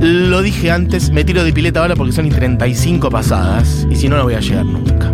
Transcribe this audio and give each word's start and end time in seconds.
Lo 0.00 0.42
dije 0.42 0.70
antes, 0.70 1.10
me 1.10 1.24
tiro 1.24 1.42
de 1.42 1.52
pileta 1.52 1.80
ahora 1.80 1.96
porque 1.96 2.12
son 2.12 2.26
y 2.26 2.30
35 2.30 3.10
pasadas. 3.10 3.86
Y 3.90 3.96
si 3.96 4.08
no, 4.08 4.16
no 4.16 4.24
voy 4.24 4.34
a 4.34 4.40
llegar 4.40 4.64
nunca. 4.64 5.12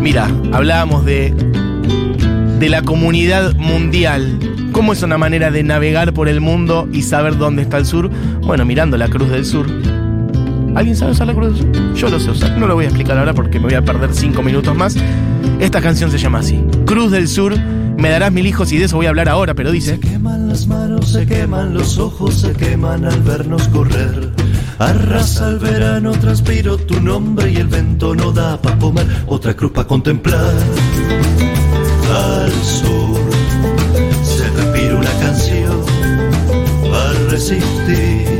Mira, 0.00 0.28
hablábamos 0.52 1.04
de. 1.04 1.32
de 2.58 2.68
la 2.68 2.82
comunidad 2.82 3.54
mundial. 3.56 4.38
¿Cómo 4.72 4.92
es 4.92 5.02
una 5.02 5.18
manera 5.18 5.50
de 5.50 5.62
navegar 5.62 6.12
por 6.12 6.28
el 6.28 6.40
mundo 6.40 6.88
y 6.92 7.02
saber 7.02 7.38
dónde 7.38 7.62
está 7.62 7.78
el 7.78 7.86
sur? 7.86 8.10
Bueno, 8.42 8.64
mirando 8.64 8.96
la 8.96 9.08
Cruz 9.08 9.30
del 9.30 9.44
Sur. 9.44 9.66
¿Alguien 10.74 10.96
sabe 10.96 11.12
usar 11.12 11.26
la 11.26 11.34
Cruz 11.34 11.58
del 11.58 11.74
Sur? 11.74 11.94
Yo 11.94 12.08
lo 12.08 12.20
sé 12.20 12.30
usar. 12.30 12.56
No 12.58 12.66
lo 12.66 12.74
voy 12.74 12.84
a 12.84 12.88
explicar 12.88 13.18
ahora 13.18 13.34
porque 13.34 13.58
me 13.58 13.64
voy 13.64 13.74
a 13.74 13.82
perder 13.82 14.10
5 14.12 14.42
minutos 14.42 14.76
más. 14.76 14.96
Esta 15.58 15.80
canción 15.80 16.10
se 16.10 16.18
llama 16.18 16.38
así: 16.40 16.62
Cruz 16.86 17.10
del 17.10 17.28
Sur 17.28 17.58
me 18.00 18.08
darás 18.08 18.32
mil 18.32 18.46
hijos 18.46 18.72
y 18.72 18.78
de 18.78 18.84
eso 18.84 18.96
voy 18.96 19.06
a 19.06 19.10
hablar 19.10 19.28
ahora, 19.28 19.54
pero 19.54 19.70
dice. 19.70 19.96
Se 19.96 20.00
queman 20.00 20.48
las 20.48 20.66
manos, 20.66 21.08
se 21.12 21.26
queman 21.26 21.74
los 21.74 21.98
ojos, 21.98 22.34
se 22.34 22.52
queman 22.52 23.04
al 23.04 23.20
vernos 23.22 23.68
correr. 23.68 24.30
Arrasa 24.78 25.48
el 25.48 25.58
verano, 25.58 26.12
transpiro 26.12 26.78
tu 26.78 26.98
nombre 27.00 27.50
y 27.52 27.56
el 27.56 27.68
vento 27.68 28.14
no 28.14 28.32
da 28.32 28.60
pa' 28.60 28.78
comer. 28.78 29.06
Otra 29.26 29.54
cruz 29.54 29.72
pa' 29.72 29.86
contemplar. 29.86 30.54
Al 32.14 32.52
sur 32.52 33.20
se 34.22 34.48
respira 34.48 34.96
una 34.96 35.12
canción 35.20 35.82
para 36.90 37.30
resistir. 37.30 38.39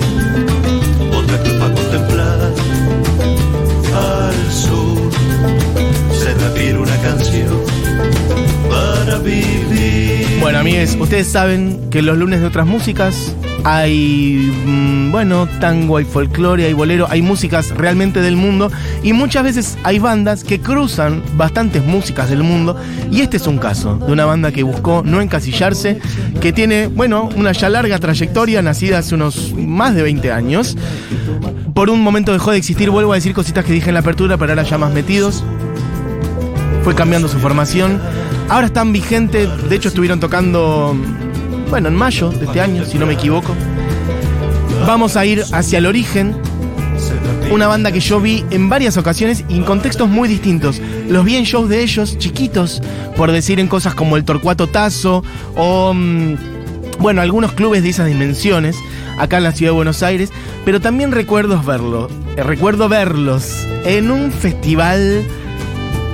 Saben 11.24 11.90
que 11.90 12.02
los 12.02 12.16
lunes 12.16 12.40
de 12.40 12.46
otras 12.46 12.66
músicas 12.66 13.34
hay, 13.64 14.50
mm, 14.64 15.10
bueno, 15.10 15.48
tango, 15.60 15.96
hay 15.96 16.04
folclore, 16.04 16.64
hay 16.64 16.72
bolero, 16.72 17.06
hay 17.10 17.22
músicas 17.22 17.70
realmente 17.76 18.20
del 18.20 18.36
mundo 18.36 18.70
y 19.02 19.12
muchas 19.12 19.44
veces 19.44 19.78
hay 19.82 19.98
bandas 19.98 20.44
que 20.44 20.60
cruzan 20.60 21.22
bastantes 21.36 21.84
músicas 21.84 22.30
del 22.30 22.42
mundo 22.42 22.76
y 23.10 23.20
este 23.20 23.36
es 23.36 23.46
un 23.46 23.58
caso 23.58 23.96
de 23.96 24.12
una 24.12 24.24
banda 24.24 24.52
que 24.52 24.62
buscó 24.62 25.02
no 25.04 25.20
encasillarse, 25.20 25.98
que 26.40 26.52
tiene, 26.52 26.86
bueno, 26.86 27.28
una 27.36 27.52
ya 27.52 27.68
larga 27.68 27.98
trayectoria, 27.98 28.62
nacida 28.62 28.98
hace 28.98 29.14
unos 29.14 29.52
más 29.54 29.94
de 29.94 30.02
20 30.02 30.32
años. 30.32 30.76
Por 31.74 31.90
un 31.90 32.02
momento 32.02 32.32
dejó 32.32 32.50
de 32.50 32.58
existir, 32.58 32.90
vuelvo 32.90 33.12
a 33.12 33.16
decir 33.16 33.32
cositas 33.32 33.64
que 33.64 33.72
dije 33.72 33.88
en 33.88 33.94
la 33.94 34.00
apertura, 34.00 34.36
pero 34.36 34.52
ahora 34.52 34.62
ya 34.62 34.78
más 34.78 34.92
metidos. 34.92 35.44
Cambiando 36.96 37.28
su 37.28 37.38
formación. 37.38 37.98
Ahora 38.50 38.66
están 38.66 38.92
vigentes, 38.92 39.48
de 39.70 39.76
hecho 39.76 39.88
estuvieron 39.88 40.20
tocando, 40.20 40.94
bueno, 41.70 41.88
en 41.88 41.94
mayo 41.94 42.30
de 42.30 42.44
este 42.44 42.60
año, 42.60 42.84
si 42.84 42.98
no 42.98 43.06
me 43.06 43.14
equivoco. 43.14 43.54
Vamos 44.86 45.16
a 45.16 45.24
ir 45.24 45.42
hacia 45.52 45.78
el 45.78 45.86
origen. 45.86 46.36
Una 47.50 47.68
banda 47.68 47.90
que 47.90 48.00
yo 48.00 48.20
vi 48.20 48.44
en 48.50 48.68
varias 48.68 48.98
ocasiones 48.98 49.44
y 49.48 49.56
en 49.56 49.64
contextos 49.64 50.10
muy 50.10 50.28
distintos. 50.28 50.78
Los 51.08 51.24
vi 51.24 51.36
en 51.36 51.44
shows 51.44 51.70
de 51.70 51.82
ellos, 51.82 52.18
chiquitos, 52.18 52.82
por 53.16 53.32
decir 53.32 53.60
en 53.60 53.68
cosas 53.68 53.94
como 53.94 54.18
el 54.18 54.24
Torcuato 54.24 54.66
Tazo 54.66 55.24
o, 55.56 55.94
mm, 55.94 56.34
bueno, 56.98 57.22
algunos 57.22 57.52
clubes 57.52 57.82
de 57.82 57.88
esas 57.88 58.08
dimensiones, 58.08 58.76
acá 59.16 59.38
en 59.38 59.44
la 59.44 59.52
ciudad 59.52 59.70
de 59.70 59.76
Buenos 59.76 60.02
Aires. 60.02 60.30
Pero 60.66 60.80
también 60.80 61.12
recuerdo 61.12 61.62
verlo, 61.62 62.10
eh, 62.36 62.42
recuerdo 62.42 62.90
verlos 62.90 63.66
en 63.86 64.10
un 64.10 64.30
festival 64.32 65.24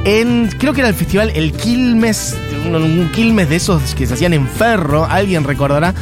en, 0.07 0.49
creo 0.59 0.73
que 0.73 0.81
era 0.81 0.89
el 0.89 0.95
festival 0.95 1.33
El 1.35 1.53
Quilmes, 1.53 2.37
un, 2.65 3.11
Quilmes 3.13 3.49
de 3.49 3.57
esos 3.57 3.95
que 3.97 4.07
se 4.07 4.15
hacían 4.15 4.33
en 4.33 4.47
ferro, 4.47 5.05
alguien 5.05 5.43
recordará. 5.43 5.95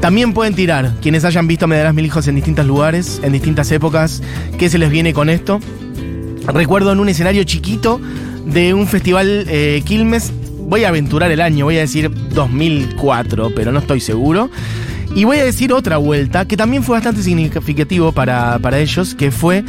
También 0.00 0.34
pueden 0.34 0.54
tirar, 0.54 0.92
quienes 1.00 1.24
hayan 1.24 1.46
visto 1.46 1.66
Me 1.66 1.76
darás 1.76 1.94
mil 1.94 2.04
hijos 2.04 2.26
en 2.28 2.34
distintos 2.34 2.66
lugares, 2.66 3.20
en 3.22 3.32
distintas 3.32 3.70
épocas, 3.70 4.20
qué 4.58 4.68
se 4.68 4.78
les 4.78 4.90
viene 4.90 5.14
con 5.14 5.30
esto. 5.30 5.60
Recuerdo 6.46 6.92
en 6.92 6.98
un 6.98 7.08
escenario 7.08 7.44
chiquito 7.44 8.00
de 8.44 8.74
un 8.74 8.88
festival 8.88 9.46
eh, 9.48 9.80
Quilmes, 9.84 10.32
voy 10.68 10.82
a 10.82 10.88
aventurar 10.88 11.30
el 11.30 11.40
año, 11.40 11.66
voy 11.66 11.76
a 11.76 11.80
decir 11.80 12.10
2004, 12.34 13.52
pero 13.54 13.70
no 13.70 13.78
estoy 13.78 14.00
seguro. 14.00 14.50
Y 15.14 15.22
voy 15.24 15.38
a 15.38 15.44
decir 15.44 15.72
otra 15.72 15.98
vuelta, 15.98 16.46
que 16.46 16.56
también 16.56 16.82
fue 16.82 16.96
bastante 16.96 17.22
significativo 17.22 18.10
para, 18.10 18.58
para 18.58 18.80
ellos, 18.80 19.14
que 19.14 19.30
fue 19.30 19.64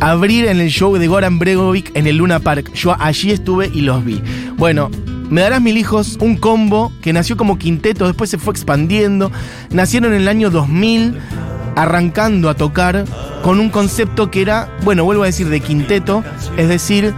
abrir 0.00 0.46
en 0.46 0.60
el 0.60 0.70
show 0.70 0.96
de 0.96 1.06
Goran 1.06 1.38
Bregovic 1.38 1.90
en 1.94 2.06
el 2.06 2.16
Luna 2.16 2.40
Park. 2.40 2.72
Yo 2.74 2.96
allí 2.98 3.30
estuve 3.30 3.70
y 3.72 3.82
los 3.82 4.04
vi. 4.04 4.22
Bueno, 4.56 4.90
me 5.30 5.42
darás 5.42 5.60
mil 5.60 5.76
hijos, 5.76 6.16
un 6.20 6.36
combo 6.36 6.92
que 7.02 7.12
nació 7.12 7.36
como 7.36 7.58
quinteto, 7.58 8.06
después 8.06 8.30
se 8.30 8.38
fue 8.38 8.52
expandiendo. 8.52 9.30
Nacieron 9.70 10.12
en 10.12 10.22
el 10.22 10.28
año 10.28 10.50
2000, 10.50 11.18
arrancando 11.76 12.48
a 12.48 12.54
tocar 12.54 13.04
con 13.42 13.60
un 13.60 13.70
concepto 13.70 14.30
que 14.30 14.42
era, 14.42 14.68
bueno, 14.82 15.04
vuelvo 15.04 15.22
a 15.22 15.26
decir, 15.26 15.48
de 15.48 15.60
quinteto, 15.60 16.24
es 16.56 16.68
decir, 16.68 17.14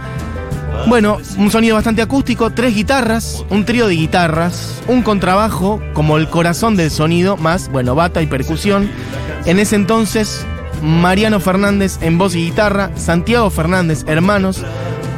bueno, 0.87 1.19
un 1.37 1.51
sonido 1.51 1.75
bastante 1.75 2.01
acústico, 2.01 2.49
tres 2.51 2.75
guitarras, 2.75 3.45
un 3.49 3.65
trío 3.65 3.87
de 3.87 3.95
guitarras, 3.95 4.81
un 4.87 5.03
contrabajo 5.03 5.81
como 5.93 6.17
el 6.17 6.27
corazón 6.27 6.75
del 6.75 6.91
sonido, 6.91 7.37
más, 7.37 7.71
bueno, 7.71 7.95
bata 7.95 8.21
y 8.21 8.27
percusión. 8.27 8.89
En 9.45 9.57
ese 9.59 9.75
entonces, 9.75 10.45
Mariano 10.81 11.39
Fernández 11.39 11.99
en 12.01 12.17
voz 12.17 12.35
y 12.35 12.45
guitarra, 12.45 12.91
Santiago 12.95 13.49
Fernández, 13.49 14.03
hermanos, 14.07 14.63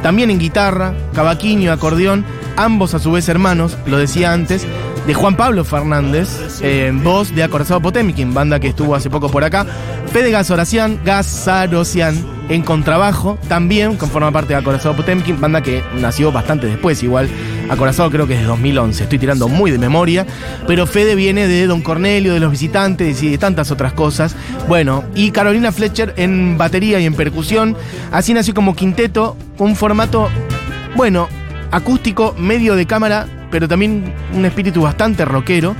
también 0.02 0.30
en 0.30 0.38
guitarra, 0.38 0.94
cavaquinho 1.14 1.72
acordeón, 1.72 2.24
ambos 2.56 2.94
a 2.94 2.98
su 2.98 3.12
vez 3.12 3.28
hermanos, 3.28 3.76
lo 3.86 3.98
decía 3.98 4.32
antes, 4.32 4.66
de 5.06 5.14
Juan 5.14 5.36
Pablo 5.36 5.64
Fernández, 5.64 6.60
en 6.62 7.02
voz 7.02 7.34
de 7.34 7.42
Acorazado 7.42 7.80
Potemkin, 7.80 8.32
banda 8.32 8.60
que 8.60 8.68
estuvo 8.68 8.94
hace 8.94 9.10
poco 9.10 9.28
por 9.30 9.44
acá, 9.44 9.66
Fede 10.12 10.30
Gazorasian, 10.30 11.00
Gazarosian 11.04 12.14
en 12.48 12.62
contrabajo, 12.62 13.38
también 13.48 13.96
conforma 13.96 14.30
parte 14.30 14.54
de 14.54 14.60
Acorazado 14.60 14.96
Potemkin, 14.96 15.40
banda 15.40 15.62
que 15.62 15.82
nació 16.00 16.32
bastante 16.32 16.66
después, 16.66 17.02
igual 17.02 17.28
Acorazado 17.68 18.10
creo 18.10 18.26
que 18.26 18.34
es 18.34 18.40
de 18.40 18.46
2011, 18.46 19.04
estoy 19.04 19.18
tirando 19.18 19.48
muy 19.48 19.70
de 19.70 19.78
memoria, 19.78 20.26
pero 20.66 20.86
Fede 20.86 21.14
viene 21.14 21.48
de 21.48 21.66
Don 21.66 21.80
Cornelio, 21.80 22.34
de 22.34 22.40
los 22.40 22.50
visitantes 22.50 23.22
y 23.22 23.30
de 23.30 23.38
tantas 23.38 23.70
otras 23.70 23.92
cosas. 23.92 24.36
Bueno, 24.68 25.04
y 25.14 25.30
Carolina 25.30 25.72
Fletcher 25.72 26.14
en 26.16 26.58
batería 26.58 27.00
y 27.00 27.06
en 27.06 27.14
percusión, 27.14 27.76
así 28.12 28.34
nació 28.34 28.54
como 28.54 28.76
quinteto, 28.76 29.36
un 29.58 29.76
formato, 29.76 30.28
bueno, 30.94 31.28
acústico, 31.70 32.34
medio 32.38 32.76
de 32.76 32.86
cámara, 32.86 33.26
pero 33.50 33.68
también 33.68 34.12
un 34.34 34.44
espíritu 34.44 34.82
bastante 34.82 35.24
rockero. 35.24 35.74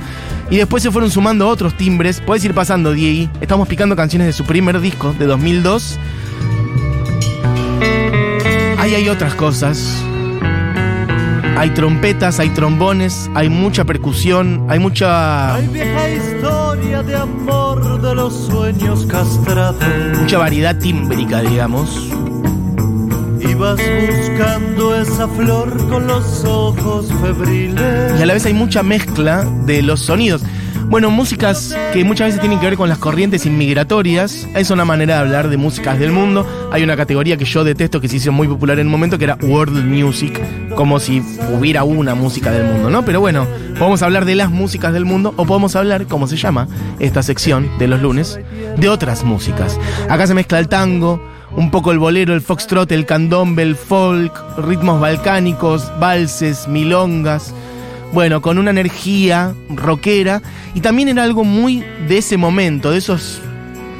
Y 0.49 0.57
después 0.57 0.83
se 0.83 0.91
fueron 0.91 1.09
sumando 1.09 1.47
otros 1.47 1.75
timbres. 1.75 2.21
Puedes 2.21 2.45
ir 2.45 2.53
pasando, 2.53 2.93
Diego. 2.93 3.31
Estamos 3.41 3.67
picando 3.67 3.95
canciones 3.95 4.27
de 4.27 4.33
su 4.33 4.45
primer 4.45 4.79
disco, 4.79 5.13
de 5.17 5.25
2002. 5.25 5.97
Ahí 8.77 8.93
hay 8.93 9.09
otras 9.09 9.33
cosas. 9.33 10.04
Hay 11.57 11.69
trompetas, 11.69 12.39
hay 12.39 12.49
trombones, 12.49 13.29
hay 13.33 13.47
mucha 13.49 13.85
percusión, 13.85 14.65
hay 14.69 14.77
mucha. 14.77 15.55
Hay 15.55 15.67
vieja 15.67 16.09
historia 16.09 17.01
de 17.01 17.15
amor 17.15 18.01
de 18.01 18.13
los 18.13 18.33
sueños 18.47 19.05
castrados. 19.05 19.81
mucha 20.19 20.37
variedad 20.37 20.77
tímbrica, 20.77 21.41
digamos. 21.41 22.09
Y 23.39 23.53
vas 23.53 23.79
buscando 23.79 24.95
esa 24.99 25.27
flor 25.29 25.87
con 25.87 26.07
los 26.07 26.43
ojos 26.43 27.07
febriles. 27.21 28.19
Y 28.19 28.21
a 28.21 28.25
la 28.25 28.33
vez 28.33 28.45
hay 28.45 28.53
mucha 28.53 28.83
mezcla 28.83 29.45
de 29.65 29.81
los 29.81 30.01
sonidos. 30.01 30.43
Bueno, 30.87 31.09
músicas 31.09 31.75
que 31.93 32.03
muchas 32.03 32.27
veces 32.27 32.39
tienen 32.39 32.59
que 32.59 32.67
ver 32.67 32.77
con 32.77 32.87
las 32.87 32.99
corrientes 32.99 33.45
inmigratorias. 33.45 34.47
Es 34.55 34.69
una 34.69 34.85
manera 34.85 35.15
de 35.15 35.21
hablar 35.21 35.49
de 35.49 35.57
músicas 35.57 35.99
del 35.99 36.11
mundo. 36.11 36.45
Hay 36.71 36.83
una 36.83 36.95
categoría 36.95 37.37
que 37.37 37.45
yo 37.45 37.63
detesto 37.63 37.99
que 37.99 38.07
se 38.07 38.17
hizo 38.17 38.31
muy 38.31 38.47
popular 38.47 38.79
en 38.79 38.87
un 38.87 38.91
momento 38.91 39.17
que 39.17 39.25
era 39.25 39.37
World 39.41 39.83
Music, 39.83 40.39
como 40.75 40.99
si 40.99 41.21
hubiera 41.57 41.83
una 41.83 42.13
música 42.13 42.51
del 42.51 42.71
mundo, 42.71 42.89
¿no? 42.89 43.03
Pero 43.03 43.19
bueno, 43.19 43.47
podemos 43.79 44.03
hablar 44.03 44.25
de 44.25 44.35
las 44.35 44.51
músicas 44.51 44.93
del 44.93 45.05
mundo 45.05 45.33
o 45.37 45.45
podemos 45.45 45.75
hablar, 45.75 46.05
como 46.05 46.27
se 46.27 46.37
llama 46.37 46.67
esta 46.99 47.23
sección 47.23 47.69
de 47.79 47.87
los 47.87 48.01
lunes, 48.01 48.39
de 48.77 48.87
otras 48.87 49.23
músicas. 49.23 49.79
Acá 50.07 50.27
se 50.27 50.35
mezcla 50.35 50.59
el 50.59 50.69
tango, 50.69 51.19
un 51.55 51.71
poco 51.71 51.91
el 51.91 51.99
bolero, 51.99 52.33
el 52.33 52.41
foxtrot, 52.41 52.91
el 52.91 53.05
candombe, 53.05 53.63
el 53.63 53.75
folk, 53.75 54.31
ritmos 54.59 55.01
balcánicos, 55.01 55.91
valses, 55.99 56.67
milongas. 56.67 57.53
Bueno, 58.15 58.41
con 58.41 58.57
una 58.57 58.69
energía 58.69 59.53
rockera 59.67 60.41
y 60.73 60.79
también 60.79 61.09
era 61.09 61.25
algo 61.25 61.43
muy 61.43 61.83
de 62.07 62.19
ese 62.19 62.37
momento, 62.37 62.89
de 62.89 62.97
esos 62.97 63.41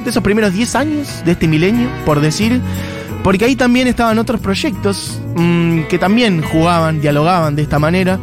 de 0.05 0.09
esos 0.09 0.23
primeros 0.23 0.53
10 0.53 0.75
años 0.75 1.21
de 1.25 1.33
este 1.33 1.49
milenio, 1.49 1.89
por 2.05 2.21
decir, 2.21 2.61
Porque 3.25 3.43
ahí 3.43 3.57
también 3.57 3.87
estaban 3.87 4.17
otros 4.17 4.39
proyectos 4.39 5.19
mm, 5.35 5.81
que 5.89 5.99
también 5.99 6.41
jugaban, 6.43 7.01
dialogaban 7.01 7.57
de 7.57 7.63
esta 7.63 7.77
manera. 7.77 8.17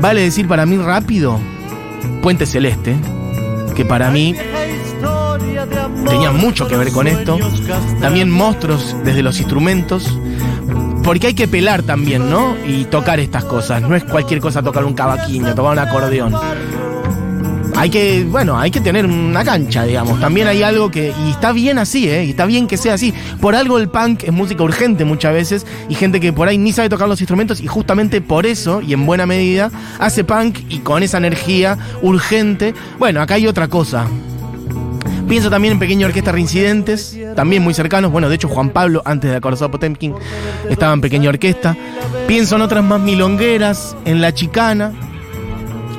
Vale 0.00 0.20
decir 0.20 0.46
para 0.46 0.64
mí 0.64 0.76
rápido, 0.76 1.40
Puente 2.22 2.46
Celeste, 2.46 2.94
que 3.74 3.84
para 3.84 4.12
mí 4.12 4.36
tenía 6.08 6.30
mucho 6.30 6.68
que 6.68 6.76
ver 6.76 6.92
con 6.92 7.08
esto. 7.08 7.36
También 8.00 8.30
monstruos 8.30 8.94
desde 9.04 9.24
los 9.24 9.40
instrumentos. 9.40 10.16
Porque 11.08 11.28
hay 11.28 11.32
que 11.32 11.48
pelar 11.48 11.84
también, 11.84 12.28
¿no? 12.28 12.54
Y 12.66 12.84
tocar 12.84 13.18
estas 13.18 13.42
cosas. 13.42 13.80
No 13.80 13.96
es 13.96 14.04
cualquier 14.04 14.40
cosa 14.40 14.62
tocar 14.62 14.84
un 14.84 14.92
cavaquinho, 14.92 15.54
tocar 15.54 15.72
un 15.72 15.78
acordeón 15.78 16.34
hay 17.74 17.90
que, 17.90 18.24
bueno, 18.24 18.58
hay 18.58 18.70
que 18.70 18.80
tener 18.80 19.06
una 19.06 19.42
cancha, 19.42 19.84
digamos. 19.84 20.20
También 20.20 20.48
hay 20.48 20.62
algo 20.64 20.90
que, 20.90 21.14
y 21.24 21.30
está 21.30 21.52
bien 21.52 21.78
así, 21.78 22.10
¿eh? 22.10 22.24
Y 22.24 22.30
está 22.30 22.44
bien 22.44 22.66
que 22.66 22.76
sea 22.76 22.94
así. 22.94 23.14
Por 23.40 23.54
algo 23.54 23.78
el 23.78 23.88
punk 23.88 24.24
es 24.24 24.32
música 24.32 24.64
urgente 24.64 25.04
muchas 25.04 25.32
veces, 25.32 25.66
y 25.88 25.94
gente 25.94 26.18
que 26.20 26.32
por 26.32 26.48
ahí 26.48 26.58
ni 26.58 26.72
sabe 26.72 26.88
tocar 26.88 27.08
los 27.08 27.20
instrumentos, 27.20 27.60
y 27.60 27.68
justamente 27.68 28.20
por 28.20 28.46
eso, 28.46 28.82
y 28.82 28.92
en 28.92 29.06
buena 29.06 29.26
medida, 29.26 29.70
hace 30.00 30.24
punk 30.24 30.58
y 30.68 30.80
con 30.80 31.04
esa 31.04 31.18
energía 31.18 31.78
urgente. 32.02 32.74
Bueno, 32.98 33.22
acá 33.22 33.34
hay 33.34 33.46
otra 33.46 33.68
cosa. 33.68 34.08
Pienso 35.28 35.50
también 35.50 35.72
en 35.72 35.78
Pequeña 35.78 36.06
Orquesta 36.06 36.32
Reincidentes, 36.32 37.16
también 37.38 37.62
muy 37.62 37.72
cercanos. 37.72 38.10
Bueno, 38.10 38.28
de 38.28 38.34
hecho, 38.34 38.48
Juan 38.48 38.70
Pablo, 38.70 39.00
antes 39.04 39.30
de 39.30 39.36
Acorazado 39.36 39.70
Potemkin, 39.70 40.12
estaba 40.68 40.92
en 40.92 41.00
Pequeña 41.00 41.28
Orquesta. 41.28 41.76
Pienso 42.26 42.56
en 42.56 42.62
otras 42.62 42.82
más 42.82 43.00
milongueras, 43.00 43.96
en 44.04 44.20
La 44.20 44.34
Chicana, 44.34 44.90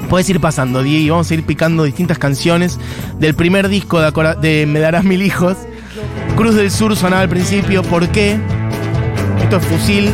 Puedes 0.09 0.30
ir 0.30 0.41
pasando, 0.41 0.83
Diego, 0.83 1.15
vamos 1.15 1.31
a 1.31 1.33
ir 1.36 1.45
picando 1.45 1.83
distintas 1.83 2.18
canciones 2.18 2.77
del 3.19 3.36
primer 3.36 3.69
disco 3.69 4.01
de, 4.01 4.65
Me 4.68 4.80
darás 4.80 5.06
mil 5.06 5.21
hijos. 5.21 5.56
Cruz 6.36 6.56
del 6.56 6.71
Sur 6.71 6.94
sonaba 6.97 7.21
al 7.21 7.30
principio, 7.30 7.83
¿por 7.83 8.09
qué? 8.09 8.38
Esto 9.42 9.57
es 9.57 9.65
fusil. 9.65 10.12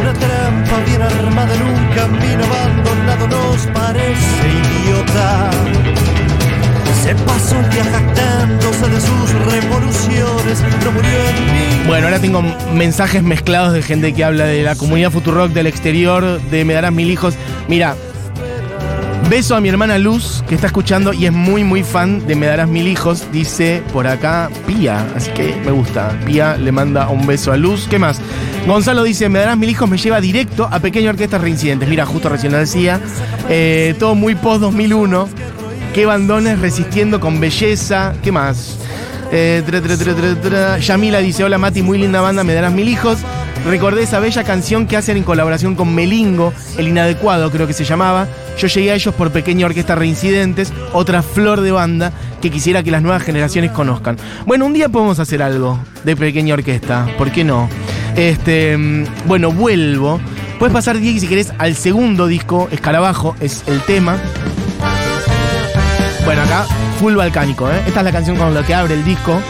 Una 0.00 0.12
trampa 0.14 0.80
bien 0.84 1.02
armada 1.02 1.54
en 1.54 1.62
un 1.62 1.94
camino 1.94 2.44
abandonado 2.44 3.28
nos 3.28 3.66
parece 3.68 4.48
idiota. 4.82 5.50
Se 7.06 7.14
pasó 7.14 7.60
el 7.60 7.70
día 7.70 7.84
jactándose 7.84 8.88
de 8.88 9.00
sus 9.00 9.30
revoluciones, 9.52 10.64
no 10.84 10.90
murió 10.90 11.10
en. 11.28 11.86
Bueno, 11.86 12.06
ahora 12.08 12.18
tengo 12.18 12.42
mensajes 12.74 13.22
mezclados 13.22 13.72
de 13.74 13.82
gente 13.82 14.12
que 14.12 14.24
habla 14.24 14.46
de 14.46 14.64
la 14.64 14.74
comunidad 14.74 15.12
Futurock 15.12 15.52
del 15.52 15.68
exterior, 15.68 16.40
de 16.50 16.64
Me 16.64 16.74
darás 16.74 16.92
mil 16.92 17.08
hijos. 17.08 17.34
Mira, 17.68 17.94
Beso 19.30 19.56
a 19.56 19.60
mi 19.60 19.68
hermana 19.68 19.98
Luz, 19.98 20.44
que 20.48 20.54
está 20.54 20.68
escuchando 20.68 21.12
y 21.12 21.26
es 21.26 21.32
muy, 21.32 21.64
muy 21.64 21.82
fan 21.82 22.24
de 22.28 22.36
Me 22.36 22.46
Darás 22.46 22.68
Mil 22.68 22.86
Hijos. 22.86 23.26
Dice 23.32 23.82
por 23.92 24.06
acá 24.06 24.48
Pía, 24.68 25.04
así 25.16 25.32
que 25.32 25.52
me 25.64 25.72
gusta. 25.72 26.16
Pía 26.24 26.56
le 26.56 26.70
manda 26.70 27.08
un 27.08 27.26
beso 27.26 27.50
a 27.50 27.56
Luz. 27.56 27.88
¿Qué 27.90 27.98
más? 27.98 28.20
Gonzalo 28.68 29.02
dice: 29.02 29.28
Me 29.28 29.40
Darás 29.40 29.58
Mil 29.58 29.70
Hijos 29.70 29.90
me 29.90 29.98
lleva 29.98 30.20
directo 30.20 30.68
a 30.70 30.78
Pequeña 30.78 31.10
Orquesta 31.10 31.38
Reincidentes. 31.38 31.88
Mira, 31.88 32.06
justo 32.06 32.28
recién 32.28 32.52
lo 32.52 32.58
decía. 32.58 33.00
Eh, 33.48 33.96
todo 33.98 34.14
muy 34.14 34.36
post 34.36 34.60
2001. 34.60 35.28
Qué 35.96 36.04
bandones 36.04 36.58
resistiendo 36.58 37.20
con 37.20 37.40
belleza. 37.40 38.12
¿Qué 38.22 38.30
más? 38.30 38.76
Eh, 39.32 39.64
Yamila 40.78 41.20
dice: 41.20 41.42
Hola 41.42 41.56
Mati, 41.56 41.80
muy 41.80 41.96
linda 41.96 42.20
banda, 42.20 42.44
me 42.44 42.52
darás 42.52 42.74
mil 42.74 42.86
hijos. 42.86 43.16
Recordé 43.64 44.02
esa 44.02 44.20
bella 44.20 44.44
canción 44.44 44.86
que 44.86 44.98
hacen 44.98 45.16
en 45.16 45.22
colaboración 45.22 45.74
con 45.74 45.94
Melingo, 45.94 46.52
El 46.76 46.88
Inadecuado 46.88 47.50
creo 47.50 47.66
que 47.66 47.72
se 47.72 47.84
llamaba. 47.84 48.28
Yo 48.58 48.66
llegué 48.66 48.92
a 48.92 48.94
ellos 48.94 49.14
por 49.14 49.30
Pequeña 49.30 49.64
Orquesta 49.64 49.94
Reincidentes, 49.94 50.70
otra 50.92 51.22
flor 51.22 51.62
de 51.62 51.72
banda 51.72 52.12
que 52.42 52.50
quisiera 52.50 52.82
que 52.82 52.90
las 52.90 53.00
nuevas 53.00 53.22
generaciones 53.22 53.70
conozcan. 53.70 54.18
Bueno, 54.44 54.66
un 54.66 54.74
día 54.74 54.90
podemos 54.90 55.18
hacer 55.18 55.42
algo 55.42 55.78
de 56.04 56.14
Pequeña 56.14 56.52
Orquesta, 56.52 57.08
¿por 57.16 57.32
qué 57.32 57.42
no? 57.42 57.70
Este, 58.16 58.76
mm, 58.76 59.04
bueno, 59.26 59.50
vuelvo. 59.50 60.20
Puedes 60.58 60.74
pasar, 60.74 60.98
Diego, 60.98 61.18
si 61.20 61.26
querés, 61.26 61.54
al 61.56 61.74
segundo 61.74 62.26
disco, 62.26 62.68
Escarabajo, 62.70 63.34
es 63.40 63.64
el 63.66 63.80
tema. 63.80 64.18
Bueno, 66.26 66.42
acá, 66.42 66.66
full 66.98 67.14
balcánico, 67.14 67.70
¿eh? 67.70 67.84
Esta 67.86 68.00
es 68.00 68.04
la 68.04 68.10
canción 68.10 68.36
con 68.36 68.52
la 68.52 68.64
que 68.64 68.74
abre 68.74 68.94
el 68.94 69.04
disco. 69.04 69.40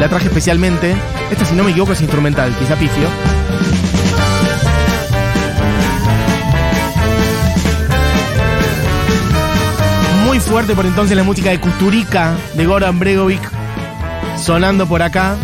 La 0.00 0.08
traje 0.08 0.26
especialmente. 0.26 0.96
Esta, 1.30 1.44
si 1.44 1.54
no 1.54 1.62
me 1.62 1.70
equivoco, 1.70 1.92
es 1.92 2.00
instrumental, 2.00 2.52
quizá 2.58 2.74
pifio. 2.74 3.08
Muy 10.26 10.40
fuerte 10.40 10.74
por 10.74 10.84
entonces 10.84 11.16
la 11.16 11.22
música 11.22 11.50
de 11.50 11.60
Kusturica 11.60 12.34
de 12.54 12.66
Goran 12.66 12.98
Bregovic 12.98 13.48
sonando 14.36 14.88
por 14.88 15.02
acá. 15.02 15.36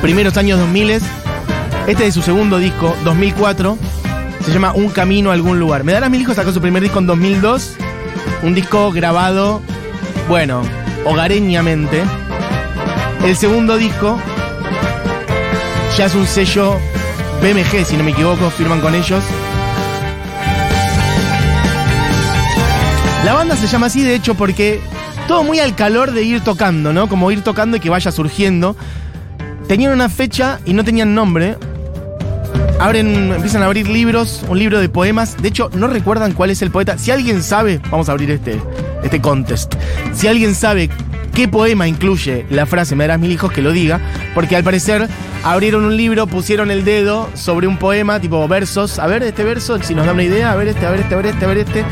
Primeros 0.00 0.38
años 0.38 0.58
2000. 0.58 1.02
Este 1.86 2.06
es 2.06 2.14
su 2.14 2.22
segundo 2.22 2.56
disco, 2.56 2.96
2004. 3.04 3.76
Se 4.46 4.52
llama 4.52 4.72
Un 4.72 4.88
Camino 4.88 5.30
a 5.30 5.34
algún 5.34 5.60
lugar. 5.60 5.84
Me 5.84 5.92
darás 5.92 6.08
mil 6.08 6.22
hijos 6.22 6.36
sacó 6.36 6.50
su 6.50 6.62
primer 6.62 6.82
disco 6.82 6.98
en 6.98 7.06
2002. 7.06 7.76
Un 8.42 8.54
disco 8.54 8.92
grabado, 8.92 9.60
bueno, 10.28 10.62
hogareñamente. 11.04 12.04
El 13.24 13.36
segundo 13.36 13.76
disco 13.76 14.18
ya 15.96 16.06
es 16.06 16.14
un 16.14 16.26
sello 16.26 16.76
BMG, 17.42 17.84
si 17.84 17.96
no 17.96 18.04
me 18.04 18.12
equivoco, 18.12 18.50
firman 18.50 18.80
con 18.80 18.94
ellos. 18.94 19.22
La 23.24 23.34
banda 23.34 23.56
se 23.56 23.66
llama 23.66 23.86
así, 23.86 24.04
de 24.04 24.14
hecho, 24.14 24.34
porque 24.34 24.80
todo 25.26 25.42
muy 25.42 25.58
al 25.58 25.74
calor 25.74 26.12
de 26.12 26.22
ir 26.22 26.40
tocando, 26.42 26.92
¿no? 26.92 27.08
Como 27.08 27.30
ir 27.32 27.42
tocando 27.42 27.76
y 27.76 27.80
que 27.80 27.90
vaya 27.90 28.12
surgiendo. 28.12 28.76
Tenían 29.66 29.92
una 29.92 30.08
fecha 30.08 30.60
y 30.64 30.72
no 30.72 30.84
tenían 30.84 31.14
nombre. 31.14 31.58
Abren, 32.80 33.32
empiezan 33.32 33.62
a 33.62 33.66
abrir 33.66 33.88
libros, 33.88 34.44
un 34.48 34.58
libro 34.58 34.80
de 34.80 34.88
poemas. 34.88 35.40
De 35.40 35.48
hecho, 35.48 35.70
no 35.74 35.88
recuerdan 35.88 36.32
cuál 36.32 36.50
es 36.50 36.62
el 36.62 36.70
poeta. 36.70 36.98
Si 36.98 37.10
alguien 37.10 37.42
sabe, 37.42 37.80
vamos 37.90 38.08
a 38.08 38.12
abrir 38.12 38.30
este, 38.30 38.60
este 39.02 39.20
contest. 39.20 39.74
Si 40.14 40.28
alguien 40.28 40.54
sabe 40.54 40.90
qué 41.34 41.48
poema 41.48 41.86
incluye 41.86 42.46
la 42.50 42.66
frase 42.66 42.96
Me 42.96 43.04
darás 43.04 43.20
mil 43.20 43.32
hijos, 43.32 43.52
que 43.52 43.62
lo 43.62 43.72
diga. 43.72 44.00
Porque 44.34 44.56
al 44.56 44.64
parecer 44.64 45.08
abrieron 45.44 45.84
un 45.84 45.96
libro, 45.96 46.26
pusieron 46.26 46.70
el 46.70 46.84
dedo 46.84 47.28
sobre 47.34 47.66
un 47.66 47.78
poema, 47.78 48.20
tipo 48.20 48.46
versos. 48.48 48.98
A 48.98 49.06
ver, 49.06 49.22
este 49.22 49.44
verso, 49.44 49.82
si 49.82 49.94
nos 49.94 50.06
da 50.06 50.12
una 50.12 50.22
idea, 50.22 50.52
a 50.52 50.56
ver 50.56 50.68
este, 50.68 50.86
a 50.86 50.90
ver 50.90 51.00
este, 51.00 51.14
a 51.14 51.16
ver 51.16 51.26
este, 51.26 51.44
a 51.44 51.48
ver 51.48 51.58
este 51.58 51.84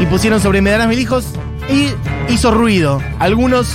y 0.00 0.06
pusieron 0.06 0.40
sobre 0.40 0.60
Me 0.60 0.70
darás 0.70 0.88
mil 0.88 0.98
hijos 0.98 1.26
y 1.70 1.88
hizo 2.32 2.50
ruido. 2.50 3.00
Algunos 3.18 3.74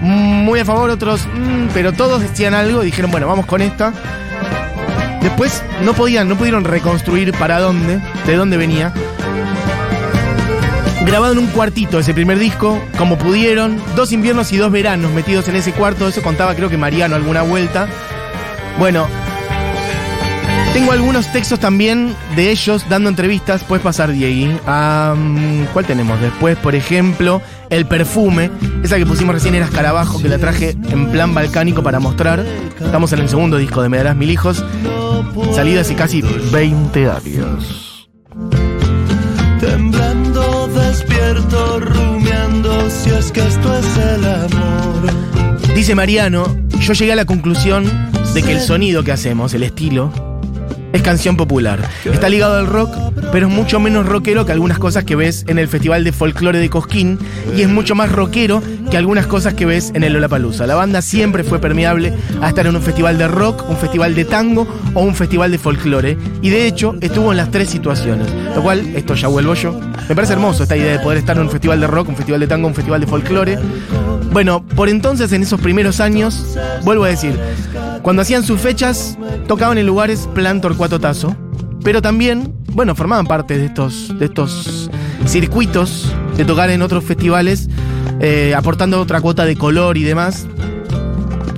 muy 0.00 0.58
a 0.58 0.64
favor, 0.64 0.90
otros, 0.90 1.26
mm, 1.26 1.68
pero 1.72 1.92
todos 1.92 2.20
decían 2.20 2.54
algo 2.54 2.82
y 2.82 2.86
dijeron, 2.86 3.10
bueno, 3.10 3.26
vamos 3.28 3.46
con 3.46 3.62
esta. 3.62 3.92
Después 5.22 5.62
no 5.84 5.94
podían, 5.94 6.28
no 6.28 6.36
pudieron 6.36 6.64
reconstruir 6.64 7.32
para 7.32 7.60
dónde, 7.60 8.00
de 8.26 8.36
dónde 8.36 8.56
venía. 8.56 8.92
Grabado 11.04 11.32
en 11.32 11.38
un 11.40 11.46
cuartito 11.48 11.98
ese 11.98 12.14
primer 12.14 12.38
disco, 12.38 12.80
como 12.96 13.18
pudieron, 13.18 13.80
dos 13.96 14.12
inviernos 14.12 14.52
y 14.52 14.56
dos 14.56 14.70
veranos 14.70 15.10
metidos 15.12 15.48
en 15.48 15.56
ese 15.56 15.72
cuarto, 15.72 16.08
eso 16.08 16.22
contaba 16.22 16.54
creo 16.54 16.68
que 16.68 16.76
Mariano 16.76 17.16
alguna 17.16 17.42
vuelta. 17.42 17.88
Bueno, 18.78 19.06
tengo 20.72 20.92
algunos 20.92 21.30
textos 21.32 21.60
también 21.60 22.14
de 22.34 22.50
ellos 22.50 22.86
dando 22.88 23.10
entrevistas. 23.10 23.62
Puedes 23.62 23.82
pasar, 23.82 24.10
Diego. 24.10 24.58
¿Cuál 24.64 25.84
tenemos 25.86 26.18
después? 26.20 26.56
Por 26.56 26.74
ejemplo, 26.74 27.42
El 27.68 27.84
Perfume. 27.84 28.50
Esa 28.82 28.96
que 28.96 29.04
pusimos 29.04 29.34
recién 29.34 29.54
era 29.54 29.66
Escarabajo, 29.66 30.22
que 30.22 30.28
la 30.28 30.38
traje 30.38 30.70
en 30.70 31.10
plan 31.10 31.34
balcánico 31.34 31.82
para 31.82 32.00
mostrar. 32.00 32.44
Estamos 32.80 33.12
en 33.12 33.18
el 33.18 33.28
segundo 33.28 33.58
disco 33.58 33.82
de 33.82 33.90
Me 33.90 33.98
darás 33.98 34.16
mil 34.16 34.30
hijos. 34.30 34.64
Salida 35.54 35.80
hace 35.82 35.94
casi 35.94 36.22
20 36.22 37.10
años. 37.10 38.08
Temblando, 39.60 40.68
despierto, 40.68 41.80
rumiando, 41.80 42.90
si 42.90 43.10
es 43.10 43.30
que 43.32 43.40
esto 43.46 43.78
es 43.78 43.96
el 43.96 44.24
amor. 44.26 45.72
Dice 45.74 45.94
Mariano, 45.94 46.44
yo 46.80 46.92
llegué 46.92 47.12
a 47.12 47.16
la 47.16 47.24
conclusión 47.24 47.84
de 48.34 48.42
que 48.42 48.52
el 48.52 48.60
sonido 48.60 49.04
que 49.04 49.12
hacemos, 49.12 49.54
el 49.54 49.62
estilo, 49.62 50.31
es 50.92 51.02
canción 51.02 51.36
popular. 51.36 51.80
Está 52.04 52.28
ligado 52.28 52.56
al 52.56 52.66
rock, 52.66 52.94
pero 53.32 53.48
es 53.48 53.52
mucho 53.52 53.80
menos 53.80 54.06
rockero 54.06 54.44
que 54.46 54.52
algunas 54.52 54.78
cosas 54.78 55.04
que 55.04 55.16
ves 55.16 55.44
en 55.48 55.58
el 55.58 55.68
Festival 55.68 56.04
de 56.04 56.12
Folclore 56.12 56.58
de 56.58 56.70
Cosquín 56.70 57.18
y 57.56 57.62
es 57.62 57.68
mucho 57.68 57.94
más 57.94 58.12
rockero 58.12 58.62
que 58.90 58.96
algunas 58.96 59.26
cosas 59.26 59.54
que 59.54 59.64
ves 59.64 59.90
en 59.94 60.04
el 60.04 60.12
Lollapalooza. 60.12 60.66
La 60.66 60.74
banda 60.74 61.00
siempre 61.02 61.44
fue 61.44 61.58
permeable 61.58 62.12
a 62.40 62.48
estar 62.48 62.66
en 62.66 62.76
un 62.76 62.82
festival 62.82 63.18
de 63.18 63.28
rock, 63.28 63.68
un 63.68 63.76
festival 63.76 64.14
de 64.14 64.24
tango 64.24 64.66
o 64.94 65.00
un 65.00 65.14
festival 65.14 65.50
de 65.50 65.58
folclore 65.58 66.18
y 66.42 66.50
de 66.50 66.66
hecho 66.66 66.94
estuvo 67.00 67.30
en 67.30 67.38
las 67.38 67.50
tres 67.50 67.70
situaciones. 67.70 68.28
Lo 68.54 68.62
cual, 68.62 68.80
esto 68.94 69.14
ya 69.14 69.28
vuelvo 69.28 69.54
yo. 69.54 69.78
Me 70.08 70.14
parece 70.14 70.34
hermoso 70.34 70.64
esta 70.64 70.76
idea 70.76 70.92
de 70.92 70.98
poder 70.98 71.18
estar 71.18 71.36
en 71.36 71.44
un 71.44 71.50
festival 71.50 71.80
de 71.80 71.86
rock, 71.86 72.08
un 72.08 72.16
festival 72.16 72.40
de 72.40 72.46
tango, 72.46 72.68
un 72.68 72.74
festival 72.74 73.00
de 73.00 73.06
folclore. 73.06 73.58
Bueno, 74.30 74.64
por 74.64 74.88
entonces 74.88 75.32
en 75.32 75.42
esos 75.42 75.60
primeros 75.60 76.00
años, 76.00 76.56
vuelvo 76.84 77.04
a 77.04 77.08
decir, 77.08 77.38
cuando 78.02 78.22
hacían 78.22 78.44
sus 78.44 78.60
fechas, 78.60 79.16
tocaban 79.46 79.78
en 79.78 79.86
lugares 79.86 80.28
plan 80.34 80.60
Torcuato 80.60 80.98
Tazo, 81.00 81.36
pero 81.84 82.02
también, 82.02 82.52
bueno, 82.72 82.94
formaban 82.94 83.26
parte 83.26 83.56
de 83.56 83.66
estos, 83.66 84.16
de 84.18 84.26
estos 84.26 84.90
circuitos 85.26 86.12
de 86.36 86.44
tocar 86.44 86.70
en 86.70 86.82
otros 86.82 87.04
festivales, 87.04 87.68
eh, 88.20 88.54
aportando 88.56 89.00
otra 89.00 89.20
cuota 89.20 89.44
de 89.44 89.56
color 89.56 89.96
y 89.96 90.02
demás. 90.02 90.46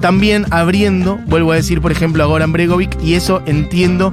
también 0.01 0.45
abriendo, 0.51 1.19
vuelvo 1.29 1.53
a 1.53 1.55
decir, 1.55 1.81
por 1.81 1.91
ejemplo, 1.91 2.23
a 2.23 2.27
Goran 2.27 2.53
Bregovic, 2.53 3.03
y 3.03 3.15
eso 3.15 3.43
entiendo, 3.47 4.11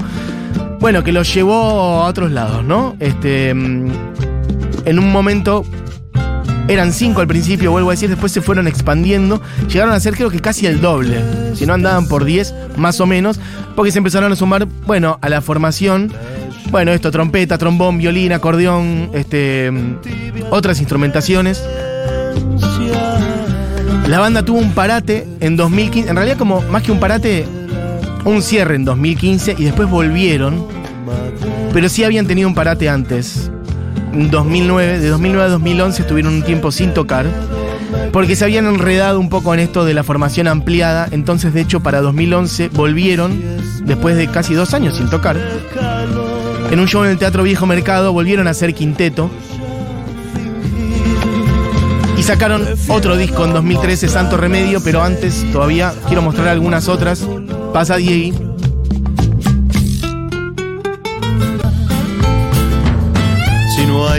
bueno, 0.79 1.03
que 1.03 1.11
lo 1.11 1.23
llevó 1.23 2.01
a 2.01 2.05
otros 2.05 2.31
lados, 2.31 2.63
¿no? 2.63 2.95
Este, 3.01 3.53
mm, 3.53 3.91
en 4.85 4.99
un 4.99 5.11
momento 5.11 5.65
eran 6.67 6.93
cinco 6.93 7.21
al 7.21 7.27
principio, 7.27 7.71
vuelvo 7.71 7.89
a 7.89 7.93
decir, 7.93 8.09
después 8.09 8.31
se 8.31 8.41
fueron 8.41 8.67
expandiendo, 8.67 9.41
llegaron 9.67 9.93
a 9.93 9.99
ser 9.99 10.15
creo 10.15 10.29
que 10.29 10.39
casi 10.39 10.65
el 10.67 10.81
doble, 10.81 11.21
si 11.55 11.65
no 11.65 11.73
andaban 11.73 12.07
por 12.07 12.25
10 12.25 12.53
más 12.77 12.99
o 13.01 13.05
menos, 13.05 13.39
porque 13.75 13.91
se 13.91 13.97
empezaron 13.97 14.31
a 14.31 14.35
sumar, 14.35 14.67
bueno, 14.85 15.19
a 15.21 15.29
la 15.29 15.41
formación, 15.41 16.11
bueno, 16.69 16.91
esto, 16.91 17.11
trompeta, 17.11 17.57
trombón, 17.57 17.97
violín, 17.97 18.31
acordeón, 18.31 19.09
este, 19.13 19.71
otras 20.49 20.79
instrumentaciones. 20.79 21.61
La 24.07 24.19
banda 24.19 24.43
tuvo 24.43 24.59
un 24.59 24.71
parate 24.71 25.27
en 25.39 25.57
2015, 25.57 26.09
en 26.09 26.15
realidad 26.15 26.37
como 26.37 26.61
más 26.61 26.83
que 26.83 26.91
un 26.91 26.99
parate, 26.99 27.45
un 28.25 28.41
cierre 28.41 28.75
en 28.75 28.85
2015 28.85 29.55
y 29.57 29.63
después 29.65 29.89
volvieron, 29.89 30.65
pero 31.73 31.89
sí 31.89 32.03
habían 32.03 32.27
tenido 32.27 32.47
un 32.47 32.55
parate 32.55 32.87
antes. 32.87 33.50
En 34.13 34.29
2009, 34.29 34.99
de 34.99 35.09
2009 35.09 35.45
a 35.45 35.49
2011 35.49 36.01
estuvieron 36.01 36.33
un 36.33 36.43
tiempo 36.43 36.71
sin 36.71 36.93
tocar, 36.93 37.25
porque 38.11 38.35
se 38.35 38.43
habían 38.43 38.65
enredado 38.65 39.19
un 39.19 39.29
poco 39.29 39.53
en 39.53 39.61
esto 39.61 39.85
de 39.85 39.93
la 39.93 40.03
formación 40.03 40.47
ampliada, 40.47 41.07
entonces 41.11 41.53
de 41.53 41.61
hecho 41.61 41.79
para 41.79 42.01
2011 42.01 42.69
volvieron, 42.69 43.41
después 43.85 44.17
de 44.17 44.27
casi 44.27 44.53
dos 44.53 44.73
años 44.73 44.97
sin 44.97 45.09
tocar, 45.09 45.37
en 46.69 46.79
un 46.79 46.87
show 46.87 47.03
en 47.03 47.11
el 47.11 47.17
Teatro 47.17 47.43
Viejo 47.43 47.65
Mercado 47.65 48.11
volvieron 48.11 48.47
a 48.47 48.53
ser 48.53 48.73
quinteto, 48.73 49.29
y 52.17 52.23
sacaron 52.23 52.67
otro 52.87 53.17
disco 53.17 53.45
en 53.45 53.53
2013, 53.53 54.07
Santo 54.07 54.37
Remedio, 54.37 54.79
pero 54.83 55.01
antes 55.01 55.43
todavía 55.51 55.91
quiero 56.05 56.21
mostrar 56.21 56.49
algunas 56.49 56.87
otras. 56.87 57.27
Pasa 57.73 57.95
Diego. 57.95 58.50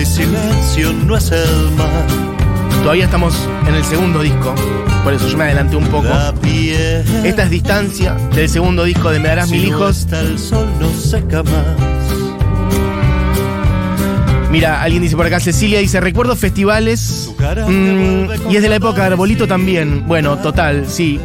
No 0.03 0.09
hay 0.09 0.15
silencio, 0.15 0.93
no 0.93 1.17
es 1.17 1.31
el 1.31 1.71
mar. 1.77 2.05
Todavía 2.83 3.05
estamos 3.05 3.49
en 3.69 3.77
el 3.77 3.85
segundo 3.85 4.21
disco, 4.21 4.53
por 5.05 5.15
eso 5.15 5.29
yo 5.29 5.39
me 5.39 5.45
adelanté 5.45 5.77
un 5.77 5.87
poco. 5.87 6.09
Esta 7.23 7.45
es 7.45 7.51
distancia 7.51 8.15
del 8.35 8.49
segundo 8.49 8.83
disco 8.83 9.11
de 9.11 9.21
Me 9.21 9.29
darás 9.29 9.49
Si 9.49 9.59
mil 9.59 9.71
no 9.71 9.77
hijos. 9.77 9.99
está 9.99 10.19
el 10.23 10.41
sol, 10.41 10.67
no 10.81 10.93
seca 10.93 11.45
más. 11.45 11.53
Mira, 14.51 14.83
alguien 14.83 15.03
dice 15.05 15.15
por 15.15 15.25
acá, 15.25 15.39
Cecilia 15.39 15.79
dice, 15.79 16.01
recuerdo 16.01 16.35
festivales 16.35 17.31
mm, 17.69 18.51
y 18.51 18.57
es 18.57 18.63
de 18.63 18.69
la 18.69 18.75
época 18.77 19.03
de 19.03 19.07
Arbolito 19.07 19.47
también. 19.47 20.05
Bueno, 20.09 20.37
total, 20.39 20.87
sí. 20.89 21.21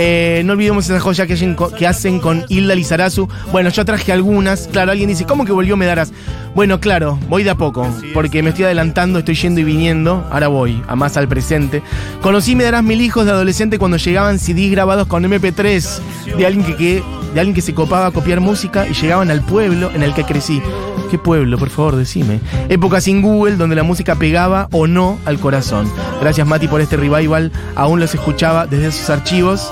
Eh, 0.00 0.42
no 0.44 0.52
olvidemos 0.52 0.84
esa 0.88 1.00
joya 1.00 1.26
que 1.26 1.32
hacen, 1.32 1.56
co- 1.56 1.72
que 1.72 1.84
hacen 1.84 2.20
con 2.20 2.44
Hilda 2.48 2.76
Lizarazu. 2.76 3.28
Bueno, 3.50 3.68
yo 3.70 3.84
traje 3.84 4.12
algunas. 4.12 4.68
Claro, 4.68 4.92
alguien 4.92 5.08
dice, 5.08 5.24
¿cómo 5.24 5.44
que 5.44 5.50
volvió 5.50 5.76
Me 5.76 5.86
Darás? 5.86 6.12
Bueno, 6.54 6.78
claro, 6.78 7.18
voy 7.28 7.42
de 7.42 7.50
a 7.50 7.56
poco, 7.56 7.88
porque 8.14 8.42
me 8.44 8.50
estoy 8.50 8.66
adelantando, 8.66 9.18
estoy 9.18 9.34
yendo 9.34 9.60
y 9.60 9.64
viniendo. 9.64 10.24
Ahora 10.30 10.46
voy, 10.46 10.80
a 10.86 10.94
más 10.94 11.16
al 11.16 11.26
presente. 11.26 11.82
Conocí 12.22 12.54
Me 12.54 12.62
Darás 12.62 12.84
Mil 12.84 13.00
Hijos 13.00 13.24
de 13.26 13.32
adolescente 13.32 13.78
cuando 13.78 13.96
llegaban 13.96 14.38
CDs 14.38 14.70
grabados 14.70 15.08
con 15.08 15.24
MP3 15.24 15.98
de 16.36 16.46
alguien 16.46 16.64
que, 16.64 16.76
que- 16.76 17.02
de 17.34 17.40
alguien 17.40 17.54
que 17.54 17.62
se 17.62 17.74
copaba 17.74 18.06
a 18.06 18.10
copiar 18.10 18.40
música 18.40 18.86
y 18.86 18.94
llegaban 18.94 19.30
al 19.30 19.42
pueblo 19.42 19.90
en 19.94 20.02
el 20.02 20.14
que 20.14 20.24
crecí. 20.24 20.62
¿Qué 21.10 21.18
pueblo? 21.18 21.58
Por 21.58 21.70
favor, 21.70 21.96
decime. 21.96 22.40
Época 22.68 23.00
sin 23.00 23.22
Google, 23.22 23.56
donde 23.56 23.76
la 23.76 23.82
música 23.82 24.14
pegaba 24.16 24.68
o 24.72 24.86
no 24.86 25.18
al 25.24 25.38
corazón. 25.38 25.90
Gracias, 26.20 26.46
Mati, 26.46 26.68
por 26.68 26.80
este 26.80 26.96
revival. 26.96 27.50
Aún 27.76 28.00
los 28.00 28.14
escuchaba 28.14 28.66
desde 28.66 28.92
sus 28.92 29.08
archivos. 29.08 29.70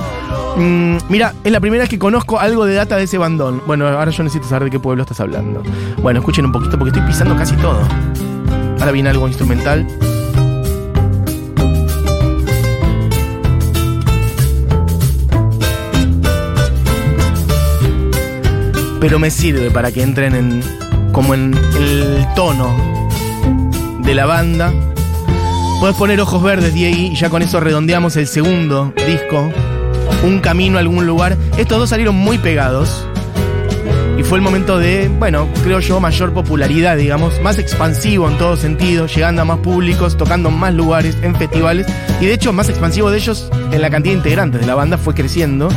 Mm, 0.56 0.96
mira, 1.08 1.34
es 1.44 1.52
la 1.52 1.60
primera 1.60 1.82
vez 1.82 1.90
que 1.90 1.98
conozco 1.98 2.38
algo 2.38 2.64
de 2.64 2.74
data 2.74 2.96
de 2.96 3.04
ese 3.04 3.18
bandón. 3.18 3.62
Bueno, 3.66 3.86
ahora 3.86 4.10
yo 4.10 4.22
necesito 4.22 4.48
saber 4.48 4.64
de 4.64 4.70
qué 4.70 4.80
pueblo 4.80 5.02
estás 5.02 5.20
hablando. 5.20 5.62
Bueno, 6.02 6.20
escuchen 6.20 6.46
un 6.46 6.52
poquito 6.52 6.78
porque 6.78 6.96
estoy 6.96 7.06
pisando 7.06 7.36
casi 7.36 7.54
todo. 7.56 7.80
Ahora 8.78 8.92
viene 8.92 9.10
algo 9.10 9.28
instrumental. 9.28 9.86
Pero 19.00 19.18
me 19.18 19.30
sirve 19.30 19.70
para 19.70 19.92
que 19.92 20.02
entren 20.02 20.34
en 20.34 20.62
como 21.12 21.32
en 21.32 21.54
el 21.78 22.26
tono 22.34 22.76
de 24.00 24.14
la 24.14 24.26
banda. 24.26 24.72
Puedes 25.80 25.96
poner 25.96 26.20
ojos 26.20 26.42
verdes, 26.42 26.74
Diego, 26.74 26.96
y 26.96 27.14
ya 27.14 27.30
con 27.30 27.42
eso 27.42 27.58
redondeamos 27.60 28.16
el 28.16 28.26
segundo 28.26 28.92
disco. 29.06 29.50
Un 30.24 30.40
camino 30.40 30.76
a 30.78 30.80
algún 30.80 31.06
lugar. 31.06 31.36
Estos 31.56 31.78
dos 31.78 31.90
salieron 31.90 32.16
muy 32.16 32.38
pegados. 32.38 33.06
Y 34.18 34.22
fue 34.22 34.38
el 34.38 34.42
momento 34.42 34.78
de, 34.78 35.08
bueno, 35.08 35.48
creo 35.62 35.80
yo, 35.80 36.00
mayor 36.00 36.32
popularidad, 36.32 36.96
digamos, 36.96 37.40
más 37.42 37.58
expansivo 37.58 38.28
en 38.28 38.38
todo 38.38 38.56
sentido, 38.56 39.06
llegando 39.06 39.42
a 39.42 39.44
más 39.44 39.58
públicos, 39.58 40.16
tocando 40.16 40.48
en 40.48 40.58
más 40.58 40.72
lugares, 40.72 41.16
en 41.22 41.34
festivales. 41.34 41.86
Y 42.20 42.26
de 42.26 42.32
hecho, 42.32 42.52
más 42.52 42.70
expansivo 42.70 43.10
de 43.10 43.18
ellos 43.18 43.50
en 43.72 43.82
la 43.82 43.90
cantidad 43.90 44.14
de 44.14 44.18
integrantes 44.18 44.60
de 44.62 44.66
la 44.66 44.74
banda 44.74 44.96
fue 44.96 45.14
creciendo. 45.14 45.68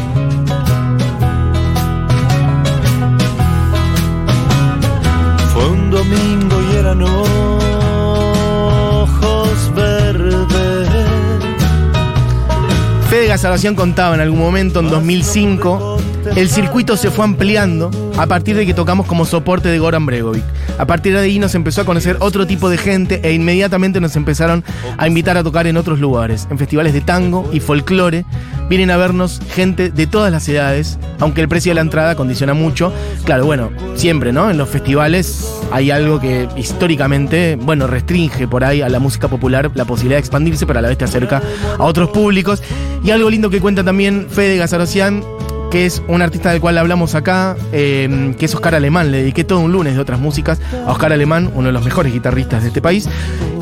Fede 13.40 13.52
Gasalación 13.52 13.76
contaba 13.76 14.16
en 14.16 14.20
algún 14.20 14.40
momento, 14.40 14.82
en 14.82 14.90
2005, 14.90 15.98
el 16.36 16.50
circuito 16.50 16.98
se 16.98 17.10
fue 17.10 17.24
ampliando 17.24 17.90
a 18.18 18.28
partir 18.28 18.58
de 18.58 18.66
que 18.66 18.74
tocamos 18.74 19.08
como 19.08 19.24
soporte 19.24 19.70
de 19.70 19.80
Goran 19.80 20.06
Bregovic. 20.06 20.44
A 20.78 20.86
partir 20.86 21.14
de 21.14 21.20
ahí 21.22 21.40
nos 21.40 21.56
empezó 21.56 21.80
a 21.80 21.86
conocer 21.86 22.18
otro 22.20 22.46
tipo 22.46 22.70
de 22.70 22.78
gente 22.78 23.22
e 23.24 23.32
inmediatamente 23.32 24.02
nos 24.02 24.18
empezaron 24.18 24.62
a 24.98 25.08
invitar 25.08 25.38
a 25.38 25.44
tocar 25.44 25.68
en 25.68 25.78
otros 25.78 26.02
lugares, 26.02 26.50
en 26.52 26.58
festivales 26.58 26.92
de 26.92 27.00
tango 27.00 27.50
y 27.54 27.62
folclore. 27.62 28.26
Vienen 28.70 28.92
a 28.92 28.98
vernos 28.98 29.42
gente 29.50 29.90
de 29.90 30.06
todas 30.06 30.32
las 30.32 30.48
edades, 30.48 31.00
aunque 31.20 31.42
el 31.42 31.50
precio 31.50 31.72
de 31.72 31.76
la 31.76 31.82
entrada 31.82 32.16
condiciona 32.16 32.54
mucho. 32.54 32.94
Claro, 33.26 33.46
bueno, 33.46 33.72
siempre, 33.96 34.32
¿no? 34.32 34.52
En 34.52 34.58
los 34.58 34.70
festivales 34.70 35.52
hay 35.72 35.90
algo 35.90 36.20
que 36.20 36.48
históricamente, 36.56 37.58
bueno, 37.60 37.88
restringe 37.88 38.48
por 38.48 38.64
ahí 38.64 38.82
a 38.82 38.90
la 38.90 39.00
música 39.00 39.28
popular 39.28 39.72
la 39.74 39.86
posibilidad 39.86 40.18
de 40.18 40.22
expandirse, 40.22 40.68
pero 40.68 40.80
a 40.80 40.82
la 40.84 40.90
vez 40.90 41.00
te 41.00 41.06
acerca 41.06 41.42
a 41.78 41.84
otros 41.84 42.10
públicos. 42.10 42.62
Y 43.04 43.12
algo 43.12 43.30
lindo 43.30 43.50
que 43.50 43.60
cuenta 43.60 43.84
también 43.84 44.28
Fede 44.30 44.58
Gazarocian, 44.58 45.24
que 45.70 45.86
es 45.86 46.02
un 46.08 46.22
artista 46.22 46.52
del 46.52 46.62
cual 46.62 46.78
hablamos 46.78 47.16
acá, 47.16 47.56
eh, 47.72 48.34
que 48.38 48.46
es 48.46 48.56
Oscar 48.56 48.76
Alemán. 48.76 49.12
Le 49.12 49.20
dediqué 49.20 49.44
todo 49.44 49.60
un 49.60 49.72
lunes 49.72 49.96
de 49.96 50.00
otras 50.00 50.20
músicas 50.20 50.60
a 50.86 50.92
Oscar 50.92 51.14
Alemán, 51.14 51.52
uno 51.54 51.68
de 51.68 51.74
los 51.74 51.84
mejores 51.84 52.14
guitarristas 52.14 52.64
de 52.64 52.70
este 52.70 52.82
país. 52.82 53.08